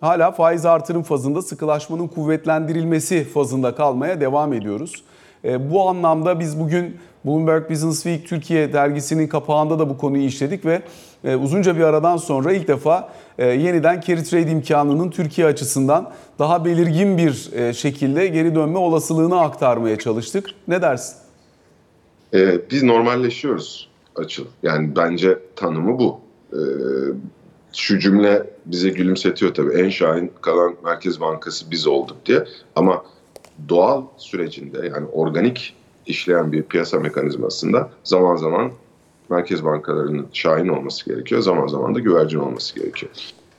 hala 0.00 0.30
faiz 0.30 0.66
artırım 0.66 1.02
fazında 1.02 1.42
sıkılaşmanın 1.42 2.08
kuvvetlendirilmesi 2.08 3.24
fazında 3.24 3.74
kalmaya 3.74 4.20
devam 4.20 4.52
ediyoruz. 4.52 5.04
E, 5.46 5.70
bu 5.70 5.88
anlamda 5.88 6.40
biz 6.40 6.60
bugün 6.60 6.96
Bloomberg 7.24 7.70
Business 7.70 8.02
Week 8.02 8.28
Türkiye 8.28 8.72
dergisinin 8.72 9.28
kapağında 9.28 9.78
da 9.78 9.88
bu 9.88 9.98
konuyu 9.98 10.24
işledik 10.24 10.64
ve 10.64 10.82
e, 11.24 11.36
uzunca 11.36 11.76
bir 11.76 11.82
aradan 11.82 12.16
sonra 12.16 12.52
ilk 12.52 12.68
defa 12.68 13.12
e, 13.38 13.46
yeniden 13.46 14.00
carry 14.00 14.24
trade 14.24 14.50
imkanının 14.50 15.10
Türkiye 15.10 15.46
açısından 15.46 16.12
daha 16.38 16.64
belirgin 16.64 17.18
bir 17.18 17.50
şekilde 17.72 18.26
geri 18.26 18.54
dönme 18.54 18.78
olasılığını 18.78 19.40
aktarmaya 19.40 19.98
çalıştık. 19.98 20.50
Ne 20.68 20.82
dersin? 20.82 21.26
Ee, 22.34 22.70
biz 22.70 22.82
normalleşiyoruz 22.82 23.88
açıl. 24.16 24.44
Yani 24.62 24.96
bence 24.96 25.38
tanımı 25.56 25.98
bu. 25.98 26.20
Ee, 26.52 26.58
şu 27.72 27.98
cümle 27.98 28.50
bize 28.66 28.88
gülümsetiyor 28.88 29.54
tabii. 29.54 29.74
En 29.74 29.88
şahin 29.88 30.32
kalan 30.40 30.74
Merkez 30.84 31.20
Bankası 31.20 31.70
biz 31.70 31.86
olduk 31.86 32.16
diye. 32.26 32.44
Ama 32.76 33.04
doğal 33.68 34.04
sürecinde 34.16 34.78
yani 34.94 35.06
organik 35.12 35.74
işleyen 36.06 36.52
bir 36.52 36.62
piyasa 36.62 37.00
mekanizmasında 37.00 37.90
zaman 38.04 38.36
zaman 38.36 38.72
merkez 39.28 39.64
bankalarının 39.64 40.26
şahin 40.32 40.68
olması 40.68 41.04
gerekiyor. 41.04 41.40
Zaman 41.40 41.66
zaman 41.66 41.94
da 41.94 42.00
güvercin 42.00 42.38
olması 42.38 42.74
gerekiyor. 42.74 43.12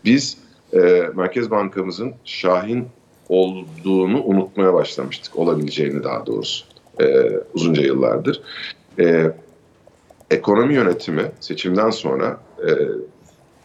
Biz 0.06 0.38
e, 0.74 1.10
Merkez 1.16 1.51
Bankamızın 1.51 2.13
şahin 2.25 2.88
olduğunu 3.30 4.24
unutmaya 4.24 4.74
başlamıştık. 4.74 5.39
Olabileceğini 5.39 6.04
daha 6.04 6.25
doğrusu 6.25 6.66
e, 7.00 7.30
uzunca 7.54 7.82
yıllardır. 7.82 8.42
E, 9.00 9.32
ekonomi 10.32 10.74
yönetimi 10.74 11.32
seçimden 11.39 11.89
sonra 11.89 12.39
e, 12.68 12.70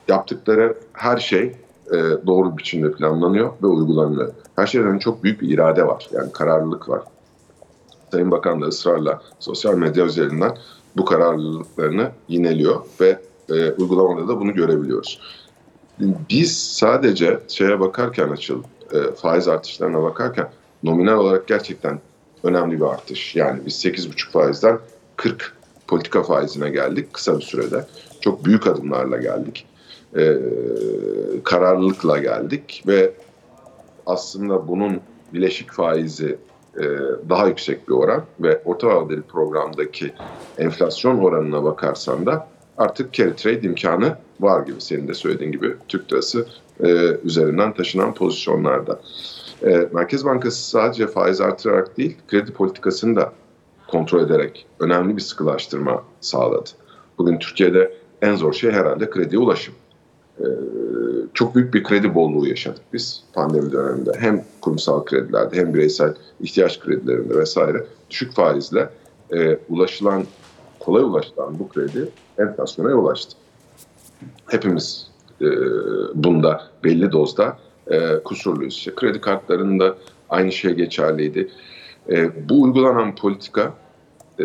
yaptıkları 0.09 0.75
her 0.93 1.19
şey 1.19 1.53
e, 1.93 2.27
doğru 2.27 2.59
biçimde 2.59 2.93
planlanıyor 2.93 3.53
ve 3.63 3.67
uygulanıyor. 3.67 4.33
Her 4.57 4.67
şeyden 4.67 4.99
çok 4.99 5.25
büyük 5.25 5.41
bir 5.41 5.49
irade 5.49 5.87
var. 5.87 6.09
Yani 6.13 6.33
kararlılık 6.33 6.89
var. 6.89 7.03
Sayın 8.13 8.31
Bakan 8.31 8.63
da 8.63 8.67
ısrarla 8.67 9.23
sosyal 9.39 9.75
medya 9.75 10.05
üzerinden 10.05 10.57
bu 10.97 11.05
kararlılıklarını 11.05 12.11
yineliyor 12.29 12.81
ve 13.01 13.19
e, 13.51 13.71
uygulamada 13.71 14.29
da 14.29 14.41
bunu 14.41 14.55
görebiliyoruz. 14.55 15.21
Biz 16.31 16.59
sadece 16.59 17.41
şeye 17.49 17.81
bakarken 17.81 18.29
açıl 18.29 18.63
e, 18.93 19.15
faiz 19.17 19.49
artışlarına 19.49 20.03
bakarken 20.03 20.49
nominal 20.83 21.19
olarak 21.19 21.49
gerçekten 21.49 22.01
önemli 22.43 22.81
bir 22.81 22.85
artış. 22.85 23.37
Yani 23.37 23.61
biz 23.67 23.85
8,5 23.85 24.31
faizden 24.31 24.79
40 25.17 25.57
politika 25.87 26.23
faizine 26.23 26.71
geldik 26.71 27.13
kısa 27.13 27.39
bir 27.39 27.43
sürede. 27.43 27.87
Çok 28.21 28.45
büyük 28.45 28.67
adımlarla 28.67 29.17
geldik. 29.17 29.67
E, 30.17 30.39
kararlılıkla 31.45 32.19
geldik 32.19 32.85
ve 32.87 33.13
aslında 34.07 34.69
bunun 34.69 35.01
bileşik 35.35 35.73
faizi 35.73 36.39
e, 36.77 36.85
daha 37.29 37.47
yüksek 37.47 37.89
bir 37.89 37.95
oran 37.95 38.23
ve 38.41 38.63
orta 38.65 38.89
vadeli 38.89 39.23
programdaki 39.23 40.13
enflasyon 40.59 41.19
oranına 41.19 41.65
bakarsan 41.65 42.27
da 42.27 42.49
artık 42.79 43.13
carry 43.13 43.37
trade 43.37 43.61
imkanı 43.61 44.17
var 44.41 44.67
gibi 44.67 44.81
senin 44.81 45.09
de 45.09 45.15
söylediğin 45.15 45.53
gibi 45.53 45.77
Türk 45.89 46.13
lirası 46.13 46.47
e, 46.85 46.89
üzerinden 47.25 47.75
taşınan 47.75 48.15
pozisyonlarda. 48.15 49.01
E, 49.63 49.89
Merkez 49.93 50.25
Bankası 50.25 50.69
sadece 50.69 51.07
faiz 51.07 51.41
artırarak 51.41 51.99
değil 51.99 52.17
kredi 52.29 52.53
politikasını 52.53 53.17
da 53.17 53.33
kontrol 53.89 54.21
ederek 54.21 54.67
önemli 54.81 55.17
bir 55.17 55.23
sıkılaştırma 55.23 56.05
sağladı. 56.21 56.71
Bugün 57.19 57.39
Türkiye'de 57.39 57.95
en 58.23 58.37
zor 58.37 58.53
şey 58.53 58.71
herhalde 58.71 59.11
krediye 59.11 59.41
ulaşım. 59.41 59.75
Ee, 60.43 60.47
çok 61.35 61.55
büyük 61.55 61.75
bir 61.75 61.85
kredi 61.85 62.15
bolluğu 62.15 62.47
yaşadık 62.47 62.83
biz 62.93 63.25
pandemi 63.33 63.73
döneminde. 63.73 64.13
Hem 64.19 64.45
kurumsal 64.61 65.05
kredilerde 65.05 65.57
hem 65.57 65.75
bireysel 65.75 66.15
ihtiyaç 66.41 66.81
kredilerinde 66.81 67.37
vesaire 67.37 67.85
düşük 68.11 68.33
faizle 68.33 68.89
e, 69.33 69.59
ulaşılan, 69.69 70.25
kolay 70.79 71.03
ulaşılan 71.03 71.59
bu 71.59 71.69
kredi 71.69 72.09
enflasyona 72.39 72.91
yol 72.91 73.07
açtı. 73.07 73.37
Hepimiz 74.47 75.11
e, 75.41 75.47
bunda 76.15 76.61
belli 76.85 77.13
dozda 77.13 77.59
e, 77.91 78.19
kusurluyuz. 78.25 78.75
İşte 78.75 78.95
kredi 78.95 79.21
kartlarında 79.21 79.97
aynı 80.31 80.53
şey 80.53 80.73
geçerliydi. 80.73 81.51
E, 82.11 82.49
bu 82.49 82.63
uygulanan 82.63 83.15
politika 83.15 83.75
e, 84.41 84.45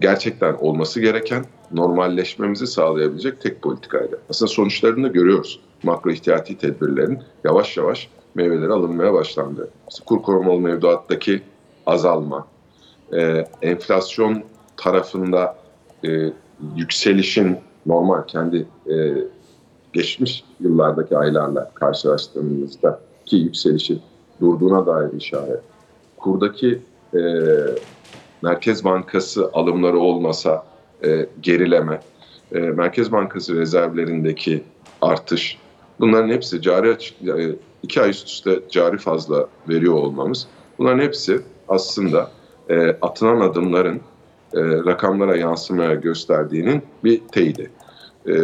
gerçekten 0.00 0.54
olması 0.54 1.00
gereken 1.00 1.44
normalleşmemizi 1.72 2.66
sağlayabilecek 2.66 3.40
tek 3.40 3.62
politikaydı. 3.62 4.20
Aslında 4.30 4.50
sonuçlarını 4.50 5.08
görüyoruz. 5.08 5.60
Makro 5.82 6.10
ihtiyati 6.10 6.58
tedbirlerin 6.58 7.18
yavaş 7.44 7.76
yavaş 7.76 8.08
meyveleri 8.34 8.72
alınmaya 8.72 9.12
başlandı. 9.12 9.70
İşte 9.90 10.04
kur 10.04 10.22
korumalı 10.22 10.60
mevduattaki 10.60 11.42
azalma, 11.86 12.46
e, 13.12 13.44
enflasyon 13.62 14.42
tarafında 14.76 15.56
e, 16.04 16.32
yükselişin 16.76 17.56
normal 17.86 18.22
kendi 18.26 18.66
e, 18.90 19.14
geçmiş 19.92 20.44
yıllardaki 20.60 21.18
aylarla 21.18 21.70
karşılaştığımızda 21.74 23.00
ki 23.26 23.36
yükselişin 23.36 24.00
durduğuna 24.40 24.86
dair 24.86 25.12
işaret. 25.12 25.60
Kurdaki 26.16 26.80
e, 27.14 27.20
Merkez 28.42 28.84
Bankası 28.84 29.50
alımları 29.52 29.98
olmasa 29.98 30.64
e, 31.04 31.26
gerileme, 31.40 32.00
e, 32.52 32.58
Merkez 32.58 33.12
Bankası 33.12 33.60
rezervlerindeki 33.60 34.62
artış 35.00 35.58
bunların 36.00 36.28
hepsi 36.28 36.62
cari 36.62 36.90
açık, 36.90 37.28
e, 37.28 37.56
iki 37.82 38.00
ay 38.00 38.10
üst 38.10 38.28
üste 38.28 38.60
cari 38.70 38.98
fazla 38.98 39.48
veriyor 39.68 39.94
olmamız 39.94 40.46
bunların 40.78 41.00
hepsi 41.00 41.40
aslında 41.68 42.30
e, 42.70 42.96
atılan 43.02 43.40
adımların 43.40 44.00
e, 44.54 44.60
rakamlara 44.62 45.36
yansımaya 45.36 45.94
gösterdiğinin 45.94 46.82
bir 47.04 47.20
teyidi. 47.32 47.70
E, 48.26 48.34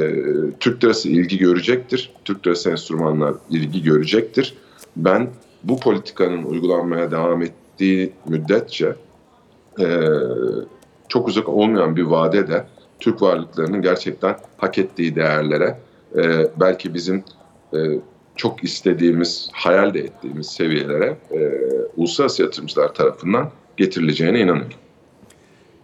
Türk 0.61 0.84
lirası 0.84 1.08
ilgi 1.08 1.38
görecektir. 1.38 2.12
Türk 2.25 2.46
lirası 2.46 2.70
enstrümanlar 2.70 3.34
ilgi 3.50 3.82
görecektir. 3.82 4.54
Ben 4.96 5.28
bu 5.64 5.80
politikanın 5.80 6.44
uygulanmaya 6.44 7.11
devam 7.11 7.42
ettiği 7.42 8.12
müddetçe 8.28 8.94
e, 9.80 9.87
çok 11.08 11.28
uzak 11.28 11.49
olmayan 11.49 11.96
bir 11.96 12.02
vadede 12.02 12.64
Türk 13.00 13.23
varlıklarının 13.23 13.82
gerçekten 13.82 14.37
hak 14.56 14.78
ettiği 14.78 15.16
değerlere 15.16 15.78
e, 16.16 16.46
belki 16.61 16.94
bizim 16.94 17.25
e, 17.75 17.78
çok 18.37 18.64
istediğimiz, 18.64 19.49
hayal 19.52 19.94
de 19.94 20.00
ettiğimiz 20.00 20.46
seviyelere 20.46 21.16
e, 21.30 21.38
uluslararası 21.96 22.42
yatırımcılar 22.42 22.94
tarafından 22.94 23.50
getirileceğine 23.76 24.40
inanıyorum. 24.40 24.73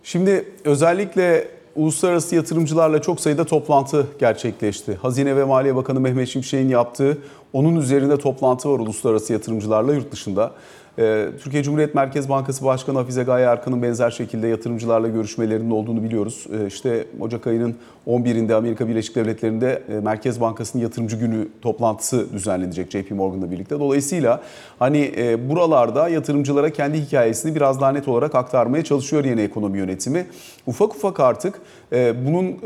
Şimdi 0.03 0.45
özellikle 0.65 1.49
uluslararası 1.77 2.35
yatırımcılarla 2.35 3.03
çok 3.03 3.21
sayıda 3.21 3.45
toplantı 3.45 4.07
gerçekleşti. 4.19 4.95
Hazine 5.03 5.37
ve 5.37 5.45
Maliye 5.45 5.77
Bakanı 5.77 6.01
Mehmet 6.01 6.29
Şimşek'in 6.29 6.69
yaptığı 6.69 7.19
onun 7.53 7.77
üzerinde 7.77 8.19
toplantı 8.19 8.71
var 8.71 8.79
uluslararası 8.79 9.33
yatırımcılarla 9.33 9.95
yurt 9.95 10.13
dışında. 10.13 10.53
Ee, 10.99 11.29
Türkiye 11.43 11.63
Cumhuriyet 11.63 11.95
Merkez 11.95 12.29
Bankası 12.29 12.65
Başkanı 12.65 12.99
Hafize 12.99 13.23
Gaye 13.23 13.47
Erkan'ın 13.47 13.83
benzer 13.83 14.11
şekilde 14.11 14.47
yatırımcılarla 14.47 15.09
görüşmelerinin 15.09 15.71
olduğunu 15.71 16.03
biliyoruz. 16.03 16.47
Ee, 16.53 16.67
işte 16.67 17.07
Ocak 17.21 17.47
ayının 17.47 17.75
11'inde 18.07 18.55
Amerika 18.55 18.89
Birleşik 18.89 19.17
Devletleri'nde 19.17 19.83
e, 19.89 20.01
Merkez 20.01 20.41
Bankası'nın 20.41 20.83
yatırımcı 20.83 21.17
günü 21.17 21.49
toplantısı 21.63 22.33
düzenlenecek 22.33 22.91
JP 22.91 23.11
Morgan'la 23.11 23.51
birlikte. 23.51 23.81
Dolayısıyla 23.81 24.41
hani 24.79 25.13
e, 25.17 25.51
buralarda 25.51 26.09
yatırımcılara 26.09 26.71
kendi 26.71 27.01
hikayesini 27.01 27.55
biraz 27.55 27.81
daha 27.81 27.93
net 27.93 28.09
olarak 28.09 28.35
aktarmaya 28.35 28.85
çalışıyor 28.85 29.25
yeni 29.25 29.41
ekonomi 29.41 29.79
yönetimi. 29.79 30.27
Ufak 30.67 30.95
ufak 30.95 31.21
artık 31.21 31.61
bunun 32.27 32.57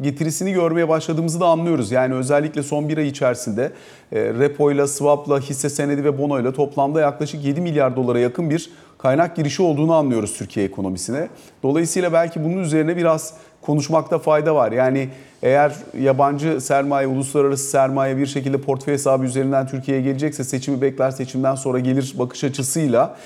getirisini 0.00 0.52
görmeye 0.52 0.88
başladığımızı 0.88 1.40
da 1.40 1.46
anlıyoruz. 1.46 1.92
Yani 1.92 2.14
özellikle 2.14 2.62
son 2.62 2.88
bir 2.88 2.98
ay 2.98 3.08
içerisinde 3.08 3.72
repoyla, 4.12 4.86
swap'la, 4.86 5.40
hisse 5.40 5.70
senedi 5.70 6.04
ve 6.04 6.18
bonoyla 6.18 6.52
toplamda 6.52 7.00
yaklaşık 7.00 7.44
7 7.44 7.60
milyar 7.60 7.96
dolara 7.96 8.18
yakın 8.18 8.50
bir 8.50 8.70
kaynak 8.98 9.36
girişi 9.36 9.62
olduğunu 9.62 9.94
anlıyoruz 9.94 10.32
Türkiye 10.38 10.66
ekonomisine. 10.66 11.28
Dolayısıyla 11.62 12.12
belki 12.12 12.44
bunun 12.44 12.58
üzerine 12.58 12.96
biraz 12.96 13.34
konuşmakta 13.62 14.18
fayda 14.18 14.54
var. 14.54 14.72
Yani 14.72 15.08
eğer 15.42 15.72
yabancı 16.00 16.60
sermaye, 16.60 17.06
uluslararası 17.06 17.70
sermaye 17.70 18.16
bir 18.16 18.26
şekilde 18.26 18.60
portföy 18.60 18.94
hesabı 18.94 19.24
üzerinden 19.24 19.66
Türkiye'ye 19.66 20.02
gelecekse 20.02 20.44
seçimi 20.44 20.82
bekler, 20.82 21.10
seçimden 21.10 21.54
sonra 21.54 21.78
gelir 21.78 22.14
bakış 22.18 22.44
açısıyla 22.44 23.16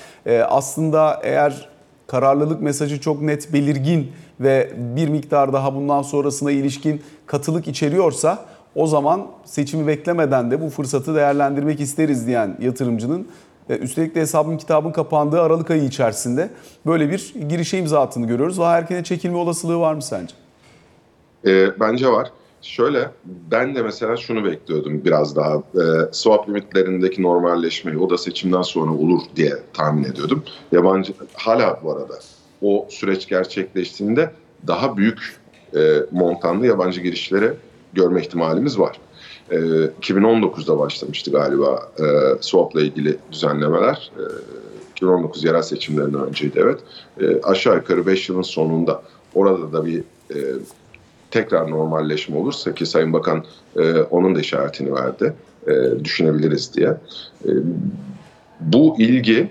aslında 0.49 1.19
eğer 1.23 1.69
kararlılık 2.07 2.61
mesajı 2.61 3.01
çok 3.01 3.21
net, 3.21 3.53
belirgin 3.53 4.11
ve 4.39 4.71
bir 4.95 5.07
miktar 5.07 5.53
daha 5.53 5.75
bundan 5.75 6.01
sonrasına 6.01 6.51
ilişkin 6.51 7.01
katılık 7.25 7.67
içeriyorsa 7.67 8.45
o 8.75 8.87
zaman 8.87 9.27
seçimi 9.45 9.87
beklemeden 9.87 10.51
de 10.51 10.61
bu 10.61 10.69
fırsatı 10.69 11.15
değerlendirmek 11.15 11.79
isteriz 11.79 12.27
diyen 12.27 12.57
yatırımcının 12.61 13.27
üstelik 13.69 14.15
de 14.15 14.21
hesabın 14.21 14.57
kitabın 14.57 14.91
kapandığı 14.91 15.41
Aralık 15.41 15.71
ayı 15.71 15.83
içerisinde 15.83 16.49
böyle 16.85 17.09
bir 17.09 17.33
girişe 17.49 17.77
imza 17.77 18.01
attığını 18.01 18.27
görüyoruz. 18.27 18.57
Daha 18.57 18.77
erkene 18.77 19.03
çekilme 19.03 19.37
olasılığı 19.37 19.79
var 19.79 19.93
mı 19.93 20.01
sence? 20.01 20.35
E, 21.45 21.79
bence 21.79 22.07
var. 22.07 22.31
Şöyle 22.61 23.11
ben 23.25 23.75
de 23.75 23.81
mesela 23.81 24.17
şunu 24.17 24.45
bekliyordum 24.45 25.05
biraz 25.05 25.35
daha 25.35 25.55
e, 25.55 25.83
swap 26.11 26.49
limitlerindeki 26.49 27.21
normalleşmeyi 27.21 27.97
o 27.97 28.09
da 28.09 28.17
seçimden 28.17 28.61
sonra 28.61 28.91
olur 28.91 29.21
diye 29.35 29.53
tahmin 29.73 30.03
ediyordum. 30.03 30.43
Yabancı 30.71 31.13
hala 31.33 31.79
bu 31.83 31.91
arada 31.91 32.19
o 32.61 32.87
süreç 32.89 33.27
gerçekleştiğinde 33.27 34.31
daha 34.67 34.97
büyük 34.97 35.39
e, 35.75 35.79
montanlı 36.11 36.67
yabancı 36.67 37.01
girişleri 37.01 37.53
görme 37.93 38.21
ihtimalimiz 38.21 38.79
var. 38.79 38.99
E, 39.51 39.55
2019'da 40.01 40.79
başlamıştı 40.79 41.31
galiba 41.31 41.91
e, 41.99 42.03
swap'la 42.41 42.81
ilgili 42.81 43.17
düzenlemeler. 43.31 44.11
E, 44.17 44.23
2019 44.91 45.43
yerel 45.43 45.61
seçimlerinden 45.61 46.27
önceydi 46.27 46.59
evet. 46.63 46.79
E, 47.21 47.41
aşağı 47.41 47.75
yukarı 47.75 48.07
5 48.07 48.29
yılın 48.29 48.41
sonunda 48.41 49.01
orada 49.35 49.73
da 49.73 49.85
bir 49.85 49.99
e, 50.35 50.37
tekrar 51.31 51.71
normalleşme 51.71 52.37
olursa 52.37 52.73
ki 52.73 52.85
Sayın 52.85 53.13
Bakan 53.13 53.43
e, 53.75 53.93
onun 53.93 54.35
da 54.35 54.39
işaretini 54.39 54.93
verdi. 54.93 55.33
E, 55.67 56.05
düşünebiliriz 56.05 56.73
diye. 56.73 56.97
E, 57.45 57.51
bu 58.59 58.95
ilgi 58.99 59.49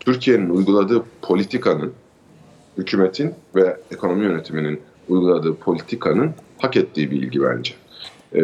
Türkiye'nin 0.00 0.50
uyguladığı 0.50 1.02
politikanın, 1.22 1.92
hükümetin 2.78 3.34
ve 3.54 3.76
ekonomi 3.90 4.24
yönetiminin 4.24 4.80
uyguladığı 5.08 5.54
politikanın 5.54 6.30
hak 6.58 6.76
ettiği 6.76 7.10
bir 7.10 7.22
ilgi 7.22 7.42
bence. 7.42 7.74
E, 8.34 8.40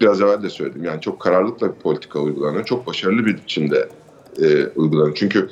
biraz 0.00 0.20
evvel 0.20 0.42
de 0.42 0.50
söyledim. 0.50 0.84
Yani 0.84 1.00
çok 1.00 1.20
kararlılıkla 1.20 1.68
bir 1.68 1.80
politika 1.80 2.20
uygulanıyor. 2.20 2.64
Çok 2.64 2.86
başarılı 2.86 3.26
bir 3.26 3.36
biçimde 3.36 3.88
e, 4.42 4.66
uygulanıyor. 4.66 5.14
Çünkü 5.14 5.48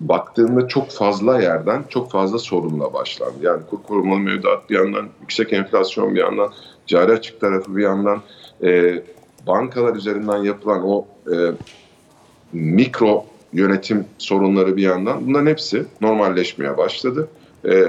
baktığımda 0.00 0.68
çok 0.68 0.90
fazla 0.90 1.42
yerden 1.42 1.84
çok 1.88 2.10
fazla 2.10 2.38
sorunla 2.38 2.92
başlandı. 2.92 3.36
Yani 3.42 3.62
kur 3.70 3.82
korumalı 3.82 4.20
mevduat 4.20 4.70
bir 4.70 4.74
yandan, 4.74 5.08
yüksek 5.20 5.52
enflasyon 5.52 6.14
bir 6.14 6.20
yandan, 6.20 6.52
cari 6.86 7.12
açık 7.12 7.40
tarafı 7.40 7.76
bir 7.76 7.82
yandan, 7.82 8.22
e, 8.62 9.02
bankalar 9.46 9.96
üzerinden 9.96 10.36
yapılan 10.36 10.82
o 10.84 11.06
e, 11.32 11.36
mikro 12.52 13.24
yönetim 13.52 14.04
sorunları 14.18 14.76
bir 14.76 14.82
yandan 14.82 15.26
bunların 15.26 15.46
hepsi 15.46 15.86
normalleşmeye 16.00 16.76
başladı. 16.76 17.28
E, 17.64 17.84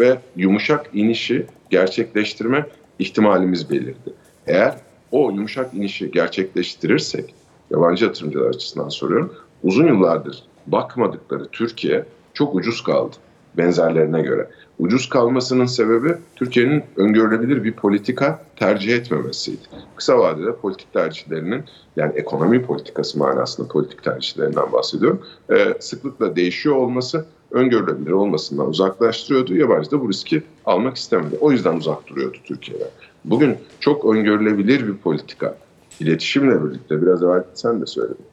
ve 0.00 0.18
yumuşak 0.36 0.90
inişi 0.92 1.46
gerçekleştirme 1.70 2.66
ihtimalimiz 2.98 3.70
belirdi. 3.70 4.14
Eğer 4.46 4.76
o 5.10 5.30
yumuşak 5.30 5.74
inişi 5.74 6.10
gerçekleştirirsek, 6.10 7.34
yabancı 7.70 8.04
yatırımcılar 8.04 8.48
açısından 8.48 8.88
soruyorum, 8.88 9.34
uzun 9.62 9.86
yıllardır 9.86 10.44
bakmadıkları 10.66 11.48
Türkiye 11.48 12.04
çok 12.34 12.54
ucuz 12.54 12.82
kaldı 12.82 13.16
benzerlerine 13.56 14.22
göre. 14.22 14.48
Ucuz 14.78 15.08
kalmasının 15.08 15.66
sebebi 15.66 16.14
Türkiye'nin 16.36 16.82
öngörülebilir 16.96 17.64
bir 17.64 17.72
politika 17.72 18.44
tercih 18.56 18.96
etmemesiydi. 18.96 19.60
Kısa 19.96 20.18
vadede 20.18 20.56
politik 20.56 20.92
tercihlerinin 20.92 21.64
yani 21.96 22.12
ekonomi 22.14 22.62
politikası 22.62 23.18
manasında 23.18 23.68
politik 23.68 24.02
tercihlerinden 24.02 24.72
bahsediyorum. 24.72 25.22
E, 25.50 25.74
sıklıkla 25.80 26.36
değişiyor 26.36 26.76
olması 26.76 27.26
öngörülebilir 27.50 28.10
olmasından 28.10 28.68
uzaklaştırıyordu. 28.68 29.54
Yabancı 29.54 29.90
da 29.90 30.00
bu 30.00 30.08
riski 30.08 30.42
almak 30.66 30.96
istemedi. 30.96 31.36
O 31.40 31.52
yüzden 31.52 31.76
uzak 31.76 32.06
duruyordu 32.06 32.36
Türkiye'den. 32.44 32.88
Bugün 33.24 33.56
çok 33.80 34.04
öngörülebilir 34.04 34.86
bir 34.86 34.96
politika 34.96 35.56
iletişimle 36.00 36.64
birlikte 36.64 37.02
biraz 37.02 37.22
evvel 37.22 37.44
sen 37.54 37.80
de 37.80 37.86
söyledin 37.86 38.31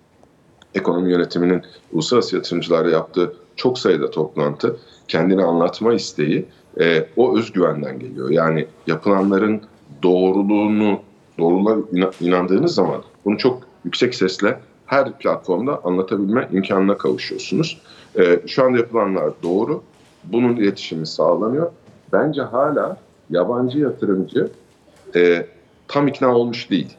ekonomi 0.75 1.11
yönetiminin 1.11 1.61
uluslararası 1.91 2.35
yatırımcılarla 2.35 2.89
yaptığı 2.89 3.33
çok 3.55 3.79
sayıda 3.79 4.11
toplantı, 4.11 4.77
kendini 5.07 5.43
anlatma 5.43 5.93
isteği 5.93 6.45
e, 6.79 7.05
o 7.17 7.37
özgüvenden 7.37 7.99
geliyor. 7.99 8.29
Yani 8.29 8.67
yapılanların 8.87 9.61
doğruluğunu, 10.03 10.99
doğruluğa 11.39 11.77
inandığınız 12.21 12.75
zaman 12.75 13.03
bunu 13.25 13.37
çok 13.37 13.63
yüksek 13.85 14.15
sesle 14.15 14.59
her 14.85 15.17
platformda 15.17 15.81
anlatabilme 15.83 16.49
imkanına 16.51 16.97
kavuşuyorsunuz. 16.97 17.81
E, 18.19 18.47
şu 18.47 18.63
anda 18.63 18.77
yapılanlar 18.77 19.31
doğru. 19.43 19.83
Bunun 20.23 20.55
iletişimi 20.55 21.07
sağlanıyor. 21.07 21.71
Bence 22.13 22.41
hala 22.41 22.97
yabancı 23.29 23.79
yatırımcı 23.79 24.49
e, 25.15 25.45
tam 25.87 26.07
ikna 26.07 26.35
olmuş 26.35 26.69
değil. 26.69 26.97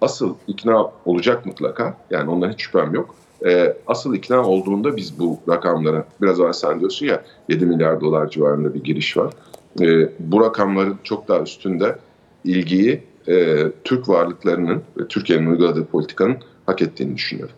Asıl 0.00 0.34
ikna 0.46 0.92
olacak 1.04 1.46
mutlaka. 1.46 1.96
Yani 2.10 2.30
ondan 2.30 2.52
hiç 2.52 2.62
şüphem 2.62 2.94
yok. 2.94 3.14
E, 3.46 3.76
asıl 3.86 4.14
ikna 4.14 4.46
olduğunda 4.46 4.96
biz 4.96 5.18
bu 5.18 5.38
rakamlara, 5.48 6.04
biraz 6.22 6.40
evvel 6.40 6.52
sen 6.52 6.80
diyorsun 6.80 7.06
ya 7.06 7.22
7 7.48 7.66
milyar 7.66 8.00
dolar 8.00 8.30
civarında 8.30 8.74
bir 8.74 8.84
giriş 8.84 9.16
var. 9.16 9.32
E, 9.80 10.12
bu 10.18 10.40
rakamların 10.40 10.98
çok 11.04 11.28
daha 11.28 11.40
üstünde 11.40 11.98
ilgiyi 12.44 13.02
e, 13.28 13.66
Türk 13.84 14.08
varlıklarının 14.08 14.82
ve 15.00 15.08
Türkiye'nin 15.08 15.50
uyguladığı 15.50 15.84
politikanın 15.84 16.36
hak 16.66 16.82
ettiğini 16.82 17.16
düşünüyorum. 17.16 17.54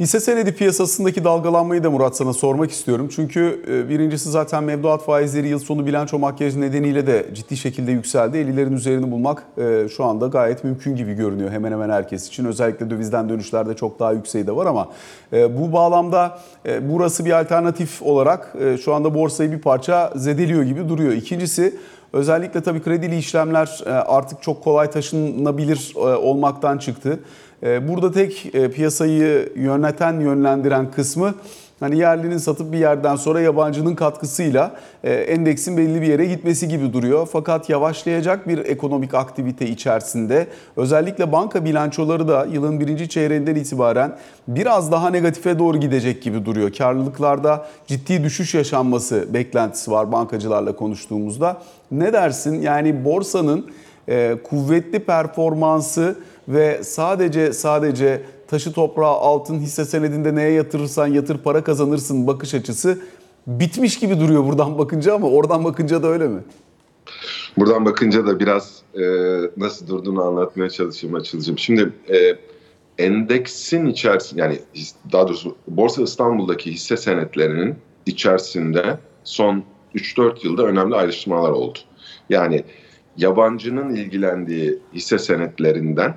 Hisse 0.00 0.20
senedi 0.20 0.54
piyasasındaki 0.54 1.24
dalgalanmayı 1.24 1.84
da 1.84 1.90
Murat 1.90 2.16
sana 2.16 2.32
sormak 2.32 2.70
istiyorum. 2.70 3.08
Çünkü 3.16 3.62
e, 3.68 3.88
birincisi 3.88 4.30
zaten 4.30 4.64
mevduat 4.64 5.04
faizleri 5.04 5.48
yıl 5.48 5.58
sonu 5.58 5.86
bilanço 5.86 6.18
makyajı 6.18 6.60
nedeniyle 6.60 7.06
de 7.06 7.26
ciddi 7.34 7.56
şekilde 7.56 7.92
yükseldi. 7.92 8.36
50'lerin 8.36 8.74
üzerini 8.74 9.10
bulmak 9.10 9.42
e, 9.58 9.88
şu 9.88 10.04
anda 10.04 10.26
gayet 10.26 10.64
mümkün 10.64 10.96
gibi 10.96 11.14
görünüyor 11.14 11.50
hemen 11.50 11.72
hemen 11.72 11.90
herkes 11.90 12.28
için. 12.28 12.44
Özellikle 12.44 12.90
dövizden 12.90 13.28
dönüşlerde 13.28 13.76
çok 13.76 14.00
daha 14.00 14.12
yükseği 14.12 14.46
de 14.46 14.56
var 14.56 14.66
ama 14.66 14.88
e, 15.32 15.60
bu 15.60 15.72
bağlamda 15.72 16.38
burası 16.80 17.24
bir 17.24 17.40
alternatif 17.40 18.02
olarak 18.02 18.56
şu 18.84 18.94
anda 18.94 19.14
borsayı 19.14 19.52
bir 19.52 19.60
parça 19.60 20.12
zedeliyor 20.16 20.62
gibi 20.62 20.88
duruyor. 20.88 21.12
İkincisi 21.12 21.76
özellikle 22.12 22.60
tabii 22.60 22.82
kredili 22.82 23.16
işlemler 23.16 23.80
artık 23.86 24.42
çok 24.42 24.64
kolay 24.64 24.90
taşınabilir 24.90 25.92
olmaktan 25.96 26.78
çıktı. 26.78 27.18
Ee, 27.62 27.88
burada 27.88 28.12
tek 28.12 28.54
e, 28.54 28.70
piyasayı 28.70 29.52
yöneten, 29.56 30.20
yönlendiren 30.20 30.90
kısmı 30.90 31.34
hani 31.80 31.98
yerlinin 31.98 32.38
satıp 32.38 32.72
bir 32.72 32.78
yerden 32.78 33.16
sonra 33.16 33.40
yabancının 33.40 33.94
katkısıyla 33.94 34.74
e, 35.04 35.12
endeksin 35.12 35.76
belli 35.76 36.02
bir 36.02 36.06
yere 36.06 36.26
gitmesi 36.26 36.68
gibi 36.68 36.92
duruyor. 36.92 37.28
Fakat 37.32 37.70
yavaşlayacak 37.70 38.48
bir 38.48 38.58
ekonomik 38.58 39.14
aktivite 39.14 39.66
içerisinde 39.66 40.46
özellikle 40.76 41.32
banka 41.32 41.64
bilançoları 41.64 42.28
da 42.28 42.46
yılın 42.52 42.80
birinci 42.80 43.08
çeyreğinden 43.08 43.54
itibaren 43.54 44.16
biraz 44.48 44.92
daha 44.92 45.10
negatife 45.10 45.58
doğru 45.58 45.80
gidecek 45.80 46.22
gibi 46.22 46.46
duruyor. 46.46 46.72
Karlılıklarda 46.72 47.66
ciddi 47.86 48.24
düşüş 48.24 48.54
yaşanması 48.54 49.34
beklentisi 49.34 49.90
var 49.90 50.12
bankacılarla 50.12 50.76
konuştuğumuzda. 50.76 51.62
Ne 51.90 52.12
dersin? 52.12 52.60
Yani 52.60 53.04
borsanın 53.04 53.66
e, 54.08 54.36
kuvvetli 54.44 54.98
performansı 54.98 56.16
ve 56.48 56.84
sadece 56.84 57.52
sadece 57.52 58.22
taşı 58.48 58.72
toprağı 58.72 59.10
altın 59.12 59.58
hisse 59.60 59.84
senedinde 59.84 60.34
neye 60.34 60.50
yatırırsan 60.50 61.06
yatır 61.06 61.38
para 61.38 61.64
kazanırsın 61.64 62.26
bakış 62.26 62.54
açısı 62.54 62.98
bitmiş 63.46 63.98
gibi 63.98 64.20
duruyor 64.20 64.44
buradan 64.44 64.78
bakınca 64.78 65.14
ama 65.14 65.28
oradan 65.28 65.64
bakınca 65.64 66.02
da 66.02 66.08
öyle 66.08 66.28
mi? 66.28 66.40
Buradan 67.58 67.84
bakınca 67.84 68.26
da 68.26 68.40
biraz 68.40 68.82
e, 68.94 69.02
nasıl 69.56 69.88
durduğunu 69.88 70.22
anlatmaya 70.22 70.70
çalışayım 70.70 71.16
açılacağım. 71.16 71.58
Şimdi 71.58 71.92
e, 72.08 72.36
endeksin 72.98 73.86
içerisinde 73.86 74.40
yani 74.40 74.58
daha 75.12 75.28
doğrusu 75.28 75.56
Borsa 75.68 76.02
İstanbul'daki 76.02 76.72
hisse 76.72 76.96
senetlerinin 76.96 77.74
içerisinde 78.06 78.98
son 79.24 79.64
3-4 79.94 80.46
yılda 80.46 80.62
önemli 80.62 80.94
ayrışmalar 80.94 81.50
oldu. 81.50 81.78
Yani 82.30 82.64
yabancının 83.16 83.94
ilgilendiği 83.94 84.78
hisse 84.94 85.18
senetlerinden 85.18 86.14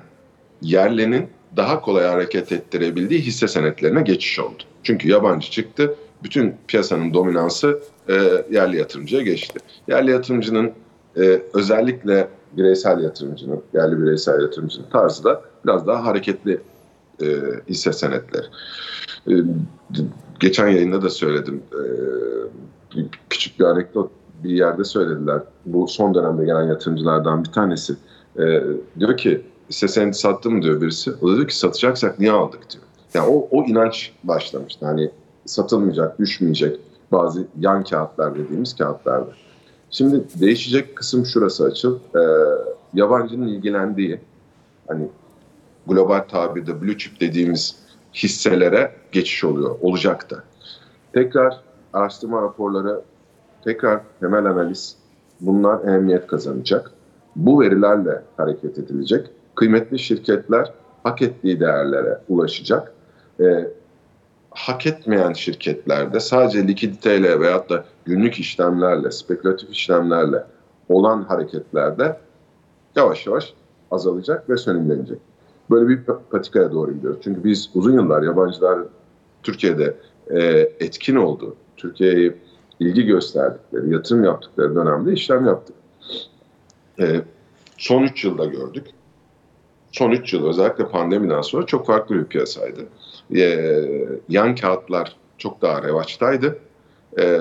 yerlinin 0.62 1.28
daha 1.56 1.80
kolay 1.80 2.04
hareket 2.04 2.52
ettirebildiği 2.52 3.20
hisse 3.20 3.48
senetlerine 3.48 4.02
geçiş 4.02 4.38
oldu. 4.38 4.62
Çünkü 4.82 5.08
yabancı 5.08 5.50
çıktı, 5.50 5.94
bütün 6.22 6.54
piyasanın 6.68 7.14
dominansı 7.14 7.80
e, 8.08 8.14
yerli 8.50 8.76
yatırımcıya 8.76 9.22
geçti. 9.22 9.58
Yerli 9.88 10.10
yatırımcının 10.10 10.72
e, 11.16 11.42
özellikle 11.54 12.28
bireysel 12.56 13.02
yatırımcının, 13.02 13.62
yerli 13.74 14.02
bireysel 14.02 14.42
yatırımcının 14.42 14.86
tarzı 14.90 15.24
da 15.24 15.42
biraz 15.64 15.86
daha 15.86 16.04
hareketli 16.04 16.60
e, 17.22 17.26
hisse 17.68 17.92
senetleri. 17.92 18.46
E, 19.30 19.32
geçen 20.40 20.68
yayında 20.68 21.02
da 21.02 21.10
söyledim. 21.10 21.62
E, 21.72 21.80
küçük 23.30 23.60
bir 23.60 23.64
anekdot 23.64 24.10
bir 24.44 24.50
yerde 24.50 24.84
söylediler. 24.84 25.42
Bu 25.66 25.88
son 25.88 26.14
dönemde 26.14 26.44
gelen 26.44 26.64
yatırımcılardan 26.64 27.44
bir 27.44 27.52
tanesi. 27.52 27.96
E, 28.38 28.62
diyor 28.98 29.16
ki 29.16 29.42
hisse 29.70 29.88
senedi 29.88 30.16
sattı 30.16 30.50
mı 30.50 30.62
diyor 30.62 30.80
birisi. 30.80 31.12
O 31.22 31.28
da 31.28 31.36
diyor 31.36 31.48
ki 31.48 31.58
satacaksak 31.58 32.18
niye 32.18 32.32
aldık 32.32 32.70
diyor. 32.70 32.84
Yani 33.14 33.28
o, 33.28 33.48
o 33.50 33.64
inanç 33.64 34.12
başlamıştı. 34.24 34.86
Hani 34.86 35.10
satılmayacak, 35.46 36.18
düşmeyecek 36.18 36.80
bazı 37.12 37.46
yan 37.60 37.84
kağıtlar 37.84 38.38
dediğimiz 38.38 38.76
kağıtlarda. 38.76 39.30
Şimdi 39.90 40.24
değişecek 40.40 40.96
kısım 40.96 41.26
şurası 41.26 41.64
açıl. 41.64 41.96
Ee, 41.96 42.20
yabancının 42.94 43.46
ilgilendiği 43.46 44.20
hani 44.88 45.08
global 45.86 46.20
tabirde 46.20 46.82
blue 46.82 46.98
chip 46.98 47.20
dediğimiz 47.20 47.76
hisselere 48.14 48.92
geçiş 49.12 49.44
oluyor. 49.44 49.76
Olacak 49.80 50.30
da. 50.30 50.44
Tekrar 51.12 51.60
araştırma 51.92 52.42
raporları, 52.42 53.00
tekrar 53.64 54.00
temel 54.20 54.44
analiz 54.44 54.96
bunlar 55.40 55.84
ehemmiyet 55.88 56.26
kazanacak. 56.26 56.90
Bu 57.36 57.60
verilerle 57.60 58.22
hareket 58.36 58.78
edilecek 58.78 59.30
kıymetli 59.56 59.98
şirketler 59.98 60.72
hak 61.02 61.22
ettiği 61.22 61.60
değerlere 61.60 62.18
ulaşacak. 62.28 62.92
E, 63.40 63.68
hak 64.50 64.86
etmeyen 64.86 65.32
şirketlerde 65.32 66.20
sadece 66.20 66.68
likiditeyle 66.68 67.40
veyahut 67.40 67.70
da 67.70 67.84
günlük 68.04 68.38
işlemlerle, 68.38 69.10
spekülatif 69.10 69.70
işlemlerle 69.70 70.44
olan 70.88 71.22
hareketlerde 71.22 72.16
yavaş 72.96 73.26
yavaş 73.26 73.54
azalacak 73.90 74.50
ve 74.50 74.56
sönümlenecek. 74.56 75.18
Böyle 75.70 75.88
bir 75.88 76.00
patikaya 76.30 76.72
doğru 76.72 76.94
gidiyoruz. 76.94 77.20
Çünkü 77.24 77.44
biz 77.44 77.70
uzun 77.74 77.92
yıllar 77.92 78.22
yabancılar 78.22 78.78
Türkiye'de 79.42 79.94
e, 80.30 80.40
etkin 80.80 81.16
oldu. 81.16 81.56
Türkiye'ye 81.76 82.34
ilgi 82.80 83.06
gösterdikleri, 83.06 83.92
yatırım 83.92 84.24
yaptıkları 84.24 84.74
dönemde 84.74 85.12
işlem 85.12 85.46
yaptık. 85.46 85.76
E, 87.00 87.20
son 87.78 88.02
3 88.02 88.24
yılda 88.24 88.44
gördük 88.44 88.84
son 89.96 90.10
3 90.10 90.32
yıl 90.32 90.46
özellikle 90.46 90.88
pandemiden 90.88 91.40
sonra 91.40 91.66
çok 91.66 91.86
farklı 91.86 92.14
bir 92.14 92.24
piyasaydı. 92.24 92.80
Ee, 93.36 93.84
yan 94.28 94.54
kağıtlar 94.54 95.16
çok 95.38 95.62
daha 95.62 95.82
revaçtaydı. 95.82 96.58
Ee, 97.18 97.40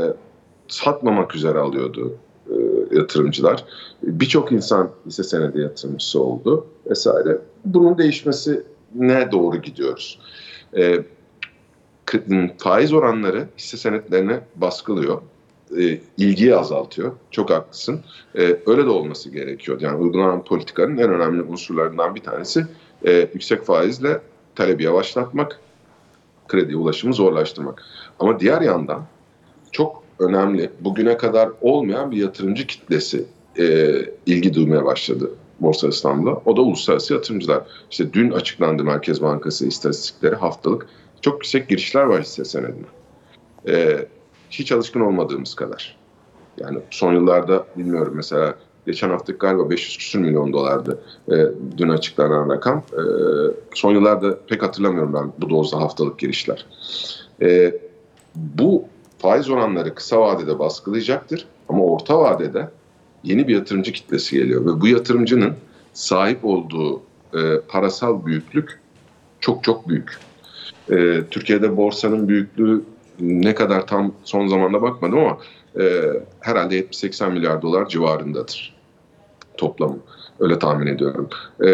satmamak 0.67 1.35
üzere 1.35 1.59
alıyordu 1.59 2.17
e, 2.49 2.55
yatırımcılar. 2.95 3.65
Birçok 4.03 4.51
insan 4.51 4.91
hisse 5.05 5.23
senedi 5.23 5.61
yatırımcısı 5.61 6.21
oldu 6.21 6.67
vesaire. 6.89 7.37
Bunun 7.65 7.97
değişmesi 7.97 8.63
ne 8.95 9.31
doğru 9.31 9.57
gidiyoruz? 9.57 10.19
Ee, 10.77 11.03
faiz 12.57 12.93
oranları 12.93 13.47
hisse 13.57 13.77
senetlerine 13.77 14.39
baskılıyor 14.55 15.21
e, 15.77 15.99
ilgiyi 16.17 16.55
azaltıyor. 16.55 17.11
Çok 17.31 17.49
haklısın. 17.49 18.01
E, 18.35 18.41
öyle 18.65 18.85
de 18.85 18.89
olması 18.89 19.29
gerekiyor. 19.29 19.81
Yani 19.81 19.97
uygulanan 19.97 20.43
politikanın 20.43 20.97
en 20.97 21.09
önemli 21.09 21.41
unsurlarından 21.41 22.15
bir 22.15 22.21
tanesi 22.21 22.65
e, 23.05 23.29
yüksek 23.33 23.63
faizle 23.63 24.21
talebi 24.55 24.83
yavaşlatmak, 24.83 25.59
krediye 26.47 26.77
ulaşımı 26.77 27.13
zorlaştırmak. 27.13 27.83
Ama 28.19 28.39
diğer 28.39 28.61
yandan 28.61 29.05
çok 29.71 30.03
önemli, 30.19 30.69
bugüne 30.79 31.17
kadar 31.17 31.49
olmayan 31.61 32.11
bir 32.11 32.17
yatırımcı 32.17 32.67
kitlesi 32.67 33.25
e, 33.59 33.91
ilgi 34.25 34.53
duymaya 34.53 34.85
başladı 34.85 35.31
Borsa 35.59 35.87
İstanbul'a. 35.87 36.41
O 36.45 36.57
da 36.57 36.61
uluslararası 36.61 37.13
yatırımcılar. 37.13 37.63
İşte 37.91 38.13
dün 38.13 38.31
açıklandı 38.31 38.83
Merkez 38.83 39.21
Bankası 39.21 39.67
istatistikleri 39.67 40.35
haftalık. 40.35 40.87
Çok 41.21 41.33
yüksek 41.33 41.69
girişler 41.69 42.03
var 42.03 42.21
hisse 42.21 42.45
senedine. 42.45 42.85
E, 43.67 44.05
hiç 44.49 44.71
alışkın 44.71 44.99
olmadığımız 44.99 45.55
kadar. 45.55 45.97
Yani 46.57 46.79
son 46.91 47.13
yıllarda 47.13 47.65
bilmiyorum 47.77 48.13
mesela 48.15 48.55
geçen 48.85 49.09
hafta 49.09 49.33
galiba 49.33 49.69
500 49.69 49.97
küsür 49.97 50.19
milyon 50.19 50.53
dolardı 50.53 50.99
e, 51.31 51.35
dün 51.77 51.89
açıklanan 51.89 52.49
rakam. 52.49 52.77
E, 52.77 53.01
son 53.73 53.93
yıllarda 53.93 54.39
pek 54.47 54.63
hatırlamıyorum 54.63 55.13
ben 55.13 55.31
bu 55.39 55.49
dozda 55.49 55.77
haftalık 55.77 56.19
girişler. 56.19 56.65
E, 57.41 57.79
bu 58.35 58.85
faiz 59.17 59.49
oranları 59.49 59.95
kısa 59.95 60.19
vadede 60.21 60.59
baskılayacaktır 60.59 61.45
ama 61.69 61.83
orta 61.83 62.19
vadede 62.19 62.69
yeni 63.23 63.47
bir 63.47 63.55
yatırımcı 63.55 63.91
kitlesi 63.91 64.35
geliyor 64.35 64.65
ve 64.65 64.81
bu 64.81 64.87
yatırımcının 64.87 65.53
sahip 65.93 66.45
olduğu 66.45 67.01
e, 67.33 67.59
parasal 67.67 68.25
büyüklük 68.25 68.79
çok 69.39 69.63
çok 69.63 69.89
büyük. 69.89 70.19
E, 70.89 71.23
Türkiye'de 71.31 71.77
borsanın 71.77 72.27
büyüklüğü 72.27 72.83
ne 73.19 73.55
kadar 73.55 73.87
tam 73.87 74.11
son 74.23 74.47
zamanda 74.47 74.81
bakmadım 74.81 75.19
ama 75.19 75.37
e, 75.79 76.13
herhalde 76.39 76.79
70-80 76.79 77.31
milyar 77.31 77.61
dolar 77.61 77.87
civarındadır 77.87 78.75
toplamı. 79.57 79.97
Öyle 80.39 80.59
tahmin 80.59 80.87
ediyorum. 80.87 81.29
E, 81.63 81.69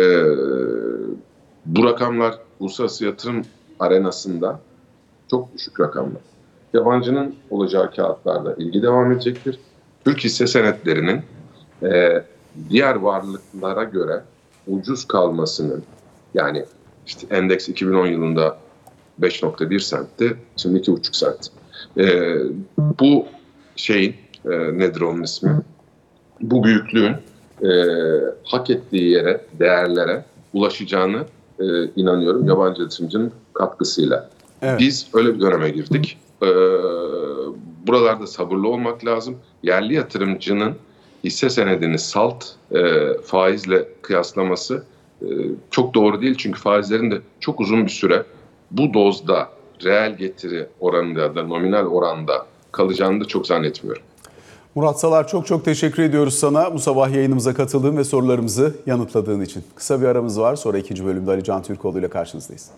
bu 1.66 1.84
rakamlar 1.84 2.38
uluslararası 2.60 3.06
yatırım 3.06 3.42
arenasında 3.80 4.60
çok 5.30 5.54
düşük 5.54 5.80
rakamlar. 5.80 6.22
Yabancının 6.74 7.36
olacağı 7.50 7.92
kağıtlarla 7.92 8.54
ilgi 8.54 8.82
devam 8.82 9.12
edecektir. 9.12 9.60
Türk 10.06 10.20
hisse 10.20 10.48
senetlerinin 10.48 11.22
e, 11.84 12.24
diğer 12.70 12.96
varlıklara 12.96 13.84
göre 13.84 14.24
ucuz 14.68 15.08
kalmasının 15.08 15.84
yani 16.34 16.66
işte 17.08 17.36
endeks 17.36 17.70
2010 17.70 18.08
yılında 18.08 18.58
5.1 19.22 19.80
sentti, 19.80 20.38
şimdi 20.58 20.80
2.5 20.80 21.18
sent. 21.18 21.48
E, 21.98 22.36
bu 23.00 23.26
şeyin 23.76 24.16
e, 24.46 24.50
nedir 24.78 25.02
onun 25.02 25.24
ismi? 25.24 25.62
Bu 26.42 26.64
büyüklüğün 26.64 27.16
e, 27.64 27.70
hak 28.44 28.70
ettiği 28.70 29.10
yere, 29.10 29.42
değerlere 29.60 30.26
ulaşacağını 30.54 31.26
e, 31.60 31.66
inanıyorum 31.96 32.48
yabancı 32.48 32.82
yatırımcının 32.82 33.32
katkısıyla. 33.54 34.30
Evet. 34.62 34.80
Biz 34.80 35.08
öyle 35.14 35.36
bir 35.36 35.42
döneme 35.42 35.70
girdik. 35.70 36.18
Ee, 36.44 36.48
buralarda 37.88 38.28
sabırlı 38.28 38.68
olmak 38.68 39.06
lazım. 39.06 39.38
Yerli 39.64 39.94
yatırımcının 39.94 40.76
hisse 41.24 41.50
senedini 41.50 42.00
salt 42.00 42.46
e, 42.72 43.14
faizle 43.24 43.88
kıyaslaması 44.02 44.84
e, 45.22 45.28
çok 45.72 45.94
doğru 45.94 46.22
değil. 46.22 46.36
Çünkü 46.38 46.60
faizlerin 46.60 47.12
de 47.12 47.18
çok 47.40 47.60
uzun 47.60 47.86
bir 47.86 47.92
süre 47.92 48.24
bu 48.72 48.94
dozda 48.94 49.50
reel 49.84 50.18
getiri 50.18 50.68
oranında 50.80 51.36
da 51.36 51.44
nominal 51.44 51.86
oranda 51.86 52.46
kalacağını 52.72 53.22
da 53.24 53.26
çok 53.26 53.48
zannetmiyorum. 53.48 54.04
Murat 54.76 55.00
Salar 55.00 55.28
çok 55.28 55.48
çok 55.48 55.66
teşekkür 55.66 56.04
ediyoruz 56.04 56.34
sana 56.34 56.74
bu 56.74 56.80
sabah 56.80 57.10
yayınımıza 57.10 57.54
katıldığın 57.54 57.98
ve 57.98 58.04
sorularımızı 58.04 58.76
yanıtladığın 58.86 59.42
için. 59.42 59.64
Kısa 59.76 60.02
bir 60.02 60.06
aramız 60.06 60.40
var 60.40 60.56
sonra 60.56 60.78
ikinci 60.78 61.06
bölümde 61.06 61.32
Ali 61.32 61.44
Can 61.44 61.64
Türkoğlu 61.64 62.00
ile 62.00 62.08
karşınızdayız. 62.08 62.70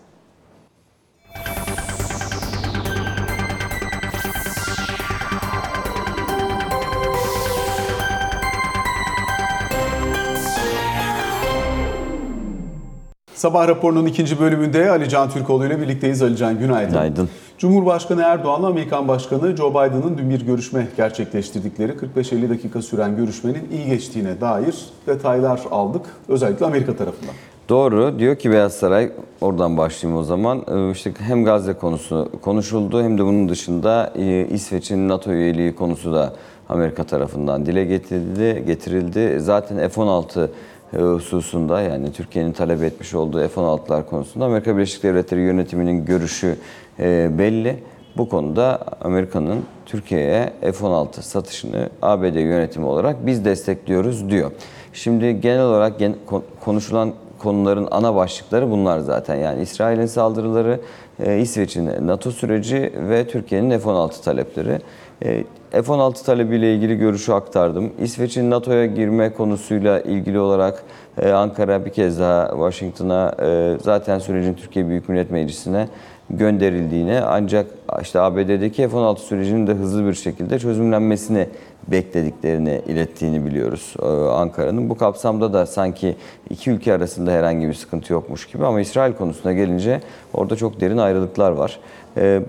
Sabah 13.44 13.68
raporunun 13.68 14.06
ikinci 14.06 14.40
bölümünde 14.40 14.90
Ali 14.90 15.08
Can 15.08 15.30
Türkoğlu 15.30 15.66
ile 15.66 15.80
birlikteyiz. 15.80 16.22
Ali 16.22 16.36
Can 16.36 16.58
günaydın. 16.58 16.90
Günaydın. 16.90 17.28
Cumhurbaşkanı 17.58 18.22
Erdoğan'la 18.22 18.66
Amerikan 18.66 19.08
Başkanı 19.08 19.56
Joe 19.56 19.70
Biden'ın 19.70 20.18
dün 20.18 20.30
bir 20.30 20.46
görüşme 20.46 20.88
gerçekleştirdikleri 20.96 21.92
45-50 21.92 22.48
dakika 22.48 22.82
süren 22.82 23.16
görüşmenin 23.16 23.68
iyi 23.72 23.86
geçtiğine 23.86 24.40
dair 24.40 24.74
detaylar 25.06 25.60
aldık. 25.70 26.02
Özellikle 26.28 26.66
Amerika 26.66 26.96
tarafından. 26.96 27.34
Doğru. 27.68 28.18
Diyor 28.18 28.36
ki 28.36 28.50
Beyaz 28.50 28.72
Saray, 28.72 29.12
oradan 29.40 29.76
başlayayım 29.76 30.20
o 30.20 30.24
zaman. 30.24 30.62
Ee, 30.68 30.90
İşte 30.90 31.12
hem 31.18 31.44
Gazze 31.44 31.72
konusu 31.72 32.28
konuşuldu 32.42 33.02
hem 33.02 33.18
de 33.18 33.24
bunun 33.24 33.48
dışında 33.48 34.12
e, 34.16 34.46
İsveç'in 34.50 35.08
NATO 35.08 35.32
üyeliği 35.32 35.74
konusu 35.74 36.12
da 36.12 36.32
Amerika 36.68 37.04
tarafından 37.04 37.66
dile 37.66 37.84
getirildi. 37.84 38.64
getirildi. 38.66 39.40
Zaten 39.40 39.88
F-16 39.88 40.44
e, 40.44 40.48
hususunda 41.02 41.80
yani 41.80 42.12
Türkiye'nin 42.12 42.52
talep 42.52 42.82
etmiş 42.82 43.14
olduğu 43.14 43.48
F-16'lar 43.48 44.06
konusunda 44.06 44.44
Amerika 44.44 44.76
Birleşik 44.76 45.02
Devletleri 45.02 45.40
yönetiminin 45.40 46.04
görüşü 46.04 46.56
e, 46.98 47.38
belli. 47.38 47.82
Bu 48.16 48.28
konuda 48.28 48.78
Amerika'nın 49.00 49.64
Türkiye'ye 49.86 50.52
F-16 50.60 51.22
satışını 51.22 51.88
ABD 52.02 52.36
yönetimi 52.36 52.86
olarak 52.86 53.26
biz 53.26 53.44
destekliyoruz 53.44 54.30
diyor. 54.30 54.50
Şimdi 54.92 55.40
genel 55.40 55.62
olarak 55.62 56.00
konuşulan 56.64 57.12
konuların 57.38 57.88
ana 57.90 58.14
başlıkları 58.14 58.70
bunlar 58.70 58.98
zaten. 58.98 59.34
Yani 59.34 59.62
İsrail'in 59.62 60.06
saldırıları, 60.06 60.80
e, 61.20 61.38
İsveç'in 61.38 62.06
NATO 62.06 62.30
süreci 62.30 62.92
ve 62.96 63.26
Türkiye'nin 63.28 63.78
F-16 63.78 64.24
talepleri. 64.24 64.78
E, 65.24 65.44
F-16 65.70 66.24
talebiyle 66.24 66.74
ilgili 66.74 66.98
görüşü 66.98 67.32
aktardım. 67.32 67.92
İsveç'in 68.02 68.50
NATO'ya 68.50 68.86
girme 68.86 69.32
konusuyla 69.32 70.00
ilgili 70.00 70.38
olarak 70.38 70.82
e, 71.22 71.30
Ankara 71.30 71.84
bir 71.84 71.90
kez 71.90 72.20
daha 72.20 72.48
Washington'a 72.50 73.32
e, 73.42 73.76
zaten 73.82 74.18
sürecin 74.18 74.54
Türkiye 74.54 74.88
Büyük 74.88 75.08
Millet 75.08 75.30
Meclisi'ne 75.30 75.88
gönderildiğini 76.30 77.20
ancak 77.20 77.66
işte 78.02 78.20
ABD'deki 78.20 78.88
F-16 78.88 79.18
sürecinin 79.18 79.66
de 79.66 79.72
hızlı 79.72 80.06
bir 80.06 80.14
şekilde 80.14 80.58
çözümlenmesini 80.58 81.48
beklediklerini 81.88 82.82
ilettiğini 82.86 83.46
biliyoruz 83.46 83.94
Ankara'nın. 84.32 84.90
Bu 84.90 84.96
kapsamda 84.96 85.52
da 85.52 85.66
sanki 85.66 86.16
iki 86.50 86.70
ülke 86.70 86.94
arasında 86.94 87.30
herhangi 87.30 87.68
bir 87.68 87.74
sıkıntı 87.74 88.12
yokmuş 88.12 88.46
gibi 88.46 88.66
ama 88.66 88.80
İsrail 88.80 89.12
konusuna 89.12 89.52
gelince 89.52 90.00
orada 90.34 90.56
çok 90.56 90.80
derin 90.80 90.98
ayrılıklar 90.98 91.50
var. 91.50 91.80
E, 92.16 92.40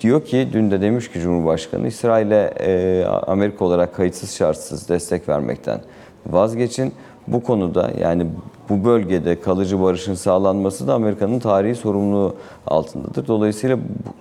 Diyor 0.00 0.24
ki 0.24 0.48
dün 0.52 0.70
de 0.70 0.80
demiş 0.80 1.10
ki 1.12 1.20
Cumhurbaşkanı 1.20 1.86
İsrail'e 1.88 2.54
e, 2.60 3.04
Amerika 3.04 3.64
olarak 3.64 3.94
kayıtsız 3.94 4.36
şartsız 4.36 4.88
destek 4.88 5.28
vermekten 5.28 5.80
vazgeçin. 6.26 6.92
Bu 7.26 7.42
konuda 7.42 7.90
yani 8.00 8.26
bu 8.68 8.84
bölgede 8.84 9.40
kalıcı 9.40 9.82
barışın 9.82 10.14
sağlanması 10.14 10.86
da 10.86 10.94
Amerika'nın 10.94 11.38
tarihi 11.38 11.74
sorumluluğu 11.74 12.34
altındadır. 12.66 13.26
Dolayısıyla 13.26 13.78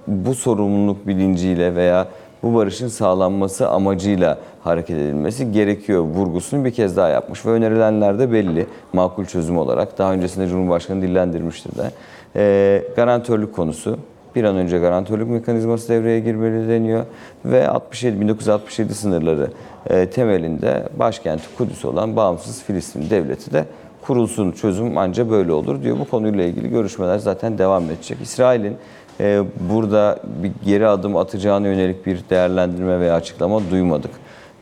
bu, 0.07 0.35
sorumluluk 0.35 1.07
bilinciyle 1.07 1.75
veya 1.75 2.07
bu 2.43 2.55
barışın 2.55 2.87
sağlanması 2.87 3.69
amacıyla 3.69 4.37
hareket 4.63 4.97
edilmesi 4.97 5.51
gerekiyor 5.51 6.01
vurgusunu 6.01 6.65
bir 6.65 6.71
kez 6.71 6.97
daha 6.97 7.09
yapmış 7.09 7.45
ve 7.45 7.49
önerilenler 7.49 8.19
de 8.19 8.31
belli 8.31 8.67
makul 8.93 9.25
çözüm 9.25 9.57
olarak. 9.57 9.97
Daha 9.97 10.13
öncesinde 10.13 10.47
Cumhurbaşkanı 10.47 11.01
dillendirmiştir 11.01 11.71
de. 11.77 11.91
E, 12.35 12.83
garantörlük 12.95 13.55
konusu 13.55 13.97
bir 14.35 14.43
an 14.43 14.55
önce 14.55 14.77
garantörlük 14.77 15.27
mekanizması 15.29 15.89
devreye 15.89 16.19
girmeli 16.19 16.69
deniyor 16.69 17.05
ve 17.45 17.67
67 17.67 18.21
1967 18.21 18.95
sınırları 18.95 19.51
e, 19.89 20.09
temelinde 20.09 20.89
başkenti 20.99 21.43
Kudüs 21.57 21.85
olan 21.85 22.15
bağımsız 22.15 22.63
Filistin 22.63 23.09
devleti 23.09 23.53
de 23.53 23.65
kurulsun. 24.01 24.51
Çözüm 24.51 24.97
anca 24.97 25.29
böyle 25.29 25.51
olur 25.51 25.83
diyor. 25.83 25.99
Bu 25.99 26.05
konuyla 26.05 26.43
ilgili 26.43 26.69
görüşmeler 26.69 27.17
zaten 27.17 27.57
devam 27.57 27.83
edecek. 27.83 28.17
İsrail'in 28.21 28.77
e, 29.19 29.43
burada 29.69 30.19
bir 30.43 30.51
geri 30.65 30.87
adım 30.87 31.17
atacağına 31.17 31.67
yönelik 31.67 32.05
bir 32.05 32.19
değerlendirme 32.29 32.99
veya 32.99 33.15
açıklama 33.15 33.61
duymadık. 33.71 34.11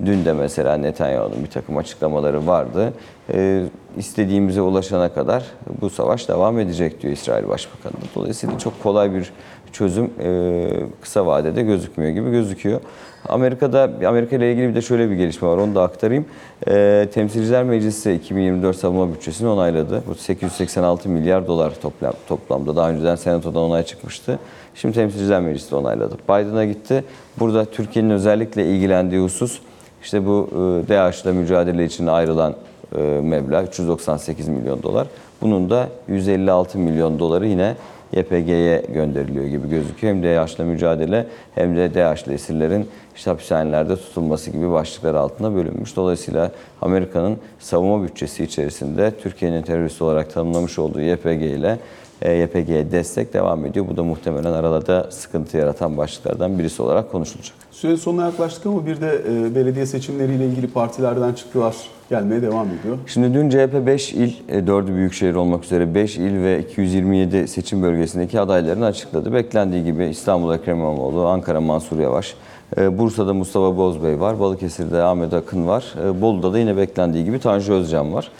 Dün 0.05 0.25
de 0.25 0.33
mesela 0.33 0.77
Netanyahu'nun 0.77 1.43
bir 1.43 1.49
takım 1.49 1.77
açıklamaları 1.77 2.47
vardı. 2.47 2.93
Ee, 3.33 3.63
istediğimize 3.97 4.61
ulaşana 4.61 5.13
kadar 5.13 5.43
bu 5.81 5.89
savaş 5.89 6.29
devam 6.29 6.59
edecek 6.59 7.01
diyor 7.01 7.13
İsrail 7.13 7.47
Başbakanı. 7.47 7.93
Dolayısıyla 8.15 8.57
çok 8.57 8.83
kolay 8.83 9.13
bir 9.13 9.31
çözüm 9.71 10.11
e, 10.23 10.69
kısa 11.01 11.25
vadede 11.25 11.61
gözükmüyor 11.61 12.11
gibi 12.11 12.31
gözüküyor. 12.31 12.81
Amerika'da 13.29 13.89
Amerika 14.07 14.35
ile 14.35 14.51
ilgili 14.51 14.69
bir 14.69 14.75
de 14.75 14.81
şöyle 14.81 15.09
bir 15.09 15.15
gelişme 15.15 15.47
var 15.47 15.57
onu 15.57 15.75
da 15.75 15.83
aktarayım. 15.83 16.25
E, 16.67 17.07
Temsilciler 17.13 17.63
Meclisi 17.63 18.11
2024 18.13 18.77
savunma 18.77 19.13
bütçesini 19.13 19.47
onayladı. 19.47 20.03
Bu 20.07 20.15
886 20.15 21.09
milyar 21.09 21.47
dolar 21.47 21.73
toplam, 21.81 22.13
toplamda. 22.27 22.75
Daha 22.75 22.89
önceden 22.89 23.15
Senato'dan 23.15 23.61
onay 23.61 23.83
çıkmıştı. 23.83 24.39
Şimdi 24.75 24.95
Temsilciler 24.95 25.41
Meclisi 25.41 25.75
onayladı. 25.75 26.15
Biden'a 26.29 26.65
gitti. 26.65 27.03
Burada 27.39 27.65
Türkiye'nin 27.65 28.09
özellikle 28.09 28.65
ilgilendiği 28.65 29.21
husus 29.21 29.59
işte 30.03 30.25
bu 30.25 30.49
e, 30.51 30.89
DAEŞ'la 30.89 31.33
mücadele 31.33 31.85
için 31.85 32.07
ayrılan 32.07 32.55
e, 32.97 33.01
meblağ 33.01 33.63
398 33.63 34.47
milyon 34.47 34.83
dolar. 34.83 35.07
Bunun 35.41 35.69
da 35.69 35.89
156 36.07 36.79
milyon 36.79 37.19
doları 37.19 37.47
yine 37.47 37.75
YPG'ye 38.13 38.83
gönderiliyor 38.93 39.45
gibi 39.45 39.69
gözüküyor. 39.69 40.13
Hem 40.13 40.23
DAEŞ'la 40.23 40.63
mücadele 40.63 41.27
hem 41.55 41.75
de 41.75 41.93
DAEŞ'li 41.93 42.33
esirlerin 42.33 42.87
işte 43.15 43.31
hapishanelerde 43.31 43.95
tutulması 43.95 44.51
gibi 44.51 44.71
başlıklar 44.71 45.15
altında 45.15 45.55
bölünmüş. 45.55 45.95
Dolayısıyla 45.95 46.51
Amerika'nın 46.81 47.37
savunma 47.59 48.03
bütçesi 48.03 48.43
içerisinde 48.43 49.11
Türkiye'nin 49.21 49.61
terörist 49.61 50.01
olarak 50.01 50.33
tanımlamış 50.33 50.79
olduğu 50.79 51.01
YPG 51.01 51.41
ile 51.43 51.77
YPG'ye 52.21 52.91
destek 52.91 53.33
devam 53.33 53.65
ediyor. 53.65 53.85
Bu 53.89 53.97
da 53.97 54.03
muhtemelen 54.03 54.51
aralarda 54.51 55.07
sıkıntı 55.11 55.57
yaratan 55.57 55.97
başlıklardan 55.97 56.59
birisi 56.59 56.81
olarak 56.81 57.11
konuşulacak. 57.11 57.55
Süre 57.71 57.97
sonuna 57.97 58.25
yaklaştık 58.25 58.65
ama 58.65 58.85
bir 58.85 59.01
de 59.01 59.21
e, 59.29 59.55
belediye 59.55 59.85
seçimleriyle 59.85 60.45
ilgili 60.45 60.67
partilerden 60.67 61.33
çıktılar 61.33 61.75
gelmeye 62.09 62.41
devam 62.41 62.67
ediyor. 62.67 62.97
Şimdi 63.07 63.33
dün 63.33 63.49
CHP 63.49 63.87
5 63.87 64.13
il, 64.13 64.33
4'ü 64.49 64.95
büyükşehir 64.95 65.35
olmak 65.35 65.63
üzere 65.63 65.95
5 65.95 66.17
il 66.17 66.43
ve 66.43 66.59
227 66.59 67.47
seçim 67.47 67.83
bölgesindeki 67.83 68.39
adaylarını 68.39 68.85
açıkladı. 68.85 69.33
Beklendiği 69.33 69.83
gibi 69.83 70.05
İstanbul 70.05 70.53
Ekrem 70.53 70.77
İmamoğlu, 70.77 71.27
Ankara 71.27 71.61
Mansur 71.61 71.99
Yavaş, 71.99 72.35
e, 72.77 72.97
Bursa'da 72.97 73.33
Mustafa 73.33 73.77
Bozbey 73.77 74.19
var, 74.19 74.39
Balıkesir'de 74.39 75.03
Ahmet 75.03 75.33
Akın 75.33 75.67
var, 75.67 75.93
e, 76.05 76.21
Bolu'da 76.21 76.53
da 76.53 76.59
yine 76.59 76.77
beklendiği 76.77 77.25
gibi 77.25 77.39
Tanju 77.39 77.73
Özcan 77.73 78.13
var. 78.13 78.31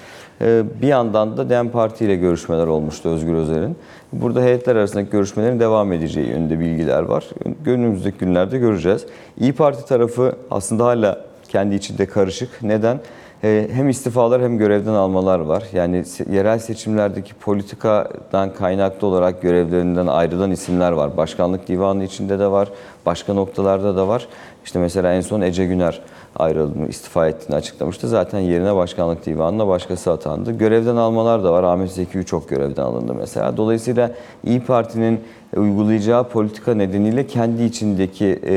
Ee, 0.42 0.64
Bir 0.82 0.88
yandan 0.88 1.38
da 1.38 1.50
DEM 1.50 1.70
Parti 1.70 2.06
ile 2.06 2.16
görüşmeler 2.16 2.68
olmuştu 2.68 3.10
Özgür 3.10 3.34
Özel'in. 3.34 3.76
Burada 4.14 4.42
heyetler 4.42 4.76
arasındaki 4.76 5.10
görüşmelerin 5.10 5.60
devam 5.60 5.94
edeceği 5.94 6.28
yönünde 6.28 6.60
bilgiler 6.60 7.02
var. 7.04 7.26
Önümüzdeki 7.66 8.18
günlerde 8.18 8.58
göreceğiz. 8.58 9.06
İyi 9.40 9.54
Parti 9.54 9.86
tarafı 9.86 10.36
aslında 10.52 10.86
hala 10.86 11.22
kendi 11.50 11.76
içinde 11.76 12.06
karışık. 12.06 12.50
Neden? 12.62 13.00
Ee, 13.44 13.68
Hem 13.72 13.90
istifalar 13.90 14.42
hem 14.42 14.58
görevden 14.58 14.94
almalar 14.94 15.40
var. 15.40 15.64
Yani 15.74 16.04
yerel 16.32 16.60
seçimlerdeki 16.60 17.34
politikadan 17.34 18.54
kaynaklı 18.54 19.08
olarak 19.08 19.42
görevlerinden 19.42 20.08
ayrılan 20.08 20.52
isimler 20.52 20.92
var. 20.92 21.18
Başkanlık 21.18 21.68
divanı 21.68 22.04
içinde 22.04 22.40
de 22.40 22.52
var, 22.52 22.70
başka 23.06 23.34
noktalarda 23.34 23.96
da 23.96 24.08
var. 24.08 24.28
İşte 24.66 24.80
mesela 24.80 25.14
en 25.14 25.22
son 25.22 25.42
Ece 25.42 25.66
Güner 25.66 26.02
ayrıldığını, 26.38 26.88
istifa 26.88 27.28
ettiğini 27.28 27.56
açıklamıştı. 27.56 28.08
Zaten 28.08 28.40
yerine 28.40 28.76
başkanlık 28.76 29.26
divanına 29.26 29.68
başkası 29.68 30.12
atandı. 30.12 30.52
Görevden 30.52 30.96
almalar 30.96 31.44
da 31.44 31.54
var. 31.54 31.64
Ahmet 31.64 31.92
Zeki 31.92 32.26
çok 32.26 32.50
görevden 32.50 32.84
alındı 32.84 33.14
mesela. 33.14 33.58
Dolayısıyla 33.58 34.12
İyi 34.46 34.60
Parti'nin 34.60 35.20
uygulayacağı 35.56 36.30
politika 36.30 36.74
nedeniyle 36.74 37.28
kendi 37.28 37.64
içindeki 37.64 38.40
e, 38.46 38.52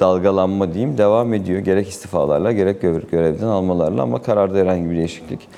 dalgalanma 0.00 0.74
diyeyim 0.74 0.98
devam 0.98 1.34
ediyor. 1.34 1.58
Gerek 1.60 1.88
istifalarla 1.88 2.52
gerek 2.52 2.82
görev- 2.82 3.10
görevden 3.10 3.46
almalarla 3.46 4.02
ama 4.02 4.22
kararda 4.22 4.58
herhangi 4.58 4.90
bir 4.90 4.96
değişiklik 4.96 5.48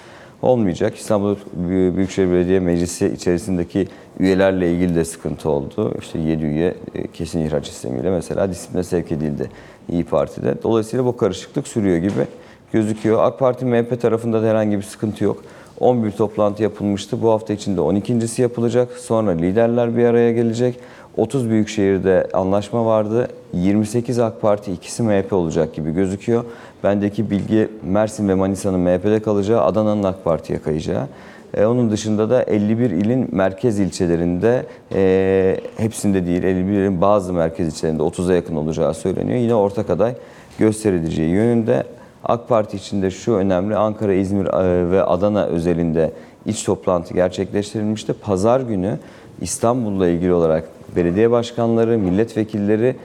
olmayacak. 0.43 0.97
İstanbul 0.97 1.37
Büy- 1.69 1.97
Büyükşehir 1.97 2.31
Belediye 2.31 2.61
Meclisi 2.61 3.07
içerisindeki 3.07 3.89
üyelerle 4.21 4.73
ilgili 4.73 4.95
de 4.95 5.05
sıkıntı 5.05 5.51
oldu. 5.51 5.95
İşte 6.01 6.19
7 6.19 6.45
üye 6.45 6.75
e, 6.95 7.07
kesin 7.07 7.41
ihraç 7.41 7.67
sistemiyle 7.67 8.11
mesela 8.11 8.51
disipline 8.51 8.83
sevk 8.83 9.13
edildi 9.13 9.51
İyi 9.89 10.05
Parti'de. 10.05 10.55
Dolayısıyla 10.63 11.05
bu 11.05 11.17
karışıklık 11.17 11.69
sürüyor 11.69 11.97
gibi 11.97 12.27
gözüküyor. 12.73 13.25
AK 13.25 13.39
Parti 13.39 13.65
MHP 13.65 14.01
tarafında 14.01 14.43
da 14.43 14.47
herhangi 14.47 14.77
bir 14.77 14.83
sıkıntı 14.83 15.25
yok. 15.25 15.43
11 15.81 16.11
toplantı 16.11 16.63
yapılmıştı. 16.63 17.23
Bu 17.23 17.31
hafta 17.31 17.53
içinde 17.53 17.81
12.si 17.81 18.43
yapılacak. 18.43 18.93
Sonra 18.93 19.31
liderler 19.31 19.97
bir 19.97 20.05
araya 20.05 20.33
gelecek. 20.33 20.79
30 21.17 21.51
büyük 21.51 21.69
şehirde 21.69 22.29
anlaşma 22.33 22.87
vardı. 22.87 23.29
28 23.53 24.19
AK 24.19 24.41
Parti, 24.41 24.73
ikisi 24.73 25.03
MHP 25.03 25.33
olacak 25.33 25.75
gibi 25.75 25.93
gözüküyor. 25.95 26.45
Bendeki 26.85 27.31
bilgi 27.31 27.69
Mersin 27.83 28.29
ve 28.29 28.35
Manisa'nın 28.35 28.81
MHP'de 28.81 29.21
kalacağı, 29.21 29.63
Adana'nın 29.63 30.03
AK 30.03 30.25
Parti'ye 30.25 30.59
kayacağı. 30.59 31.07
E, 31.55 31.67
onun 31.67 31.91
dışında 31.91 32.31
da 32.31 32.43
51 32.43 32.91
ilin 32.91 33.29
merkez 33.33 33.79
ilçelerinde, 33.79 34.67
e, 34.95 35.61
hepsinde 35.77 36.27
değil, 36.27 36.43
51 36.43 36.73
ilin 36.73 37.01
bazı 37.01 37.33
merkez 37.33 37.69
ilçelerinde 37.69 38.03
30'a 38.03 38.35
yakın 38.35 38.57
olacağı 38.57 38.95
söyleniyor. 38.95 39.39
Yine 39.39 39.55
ortak 39.55 39.91
aday 39.91 40.15
gösterileceği 40.59 41.31
yönünde. 41.31 41.85
AK 42.25 42.49
Parti 42.49 42.77
içinde 42.77 43.11
şu 43.11 43.33
önemli, 43.33 43.77
Ankara, 43.77 44.15
İzmir 44.15 44.47
e, 44.47 44.91
ve 44.91 45.03
Adana 45.03 45.45
özelinde 45.45 46.13
iç 46.47 46.65
toplantı 46.65 47.15
gerçekleştirilmişti. 47.15 48.13
Pazar 48.13 48.61
günü 48.61 48.99
İstanbul'la 49.41 50.09
ilgili 50.09 50.33
olarak 50.33 50.69
belediye 50.97 51.31
başkanları, 51.31 51.99
milletvekilleri 51.99 52.97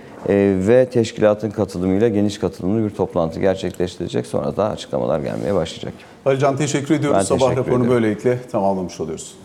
ve 0.67 0.86
teşkilatın 0.86 1.49
katılımıyla 1.49 2.08
geniş 2.08 2.38
katılımlı 2.38 2.89
bir 2.89 2.95
toplantı 2.95 3.39
gerçekleştirecek. 3.39 4.27
Sonra 4.27 4.58
da 4.58 4.69
açıklamalar 4.69 5.19
gelmeye 5.19 5.56
başlayacak. 5.56 5.93
Alican 6.25 6.57
teşekkür 6.57 6.95
ediyoruz. 6.95 7.17
Ben 7.19 7.23
Sabah 7.23 7.39
teşekkür 7.39 7.57
raporunu 7.62 7.84
ediyorum. 7.84 8.03
böylelikle 8.03 8.41
tamamlamış 8.47 8.99
oluyoruz. 8.99 9.36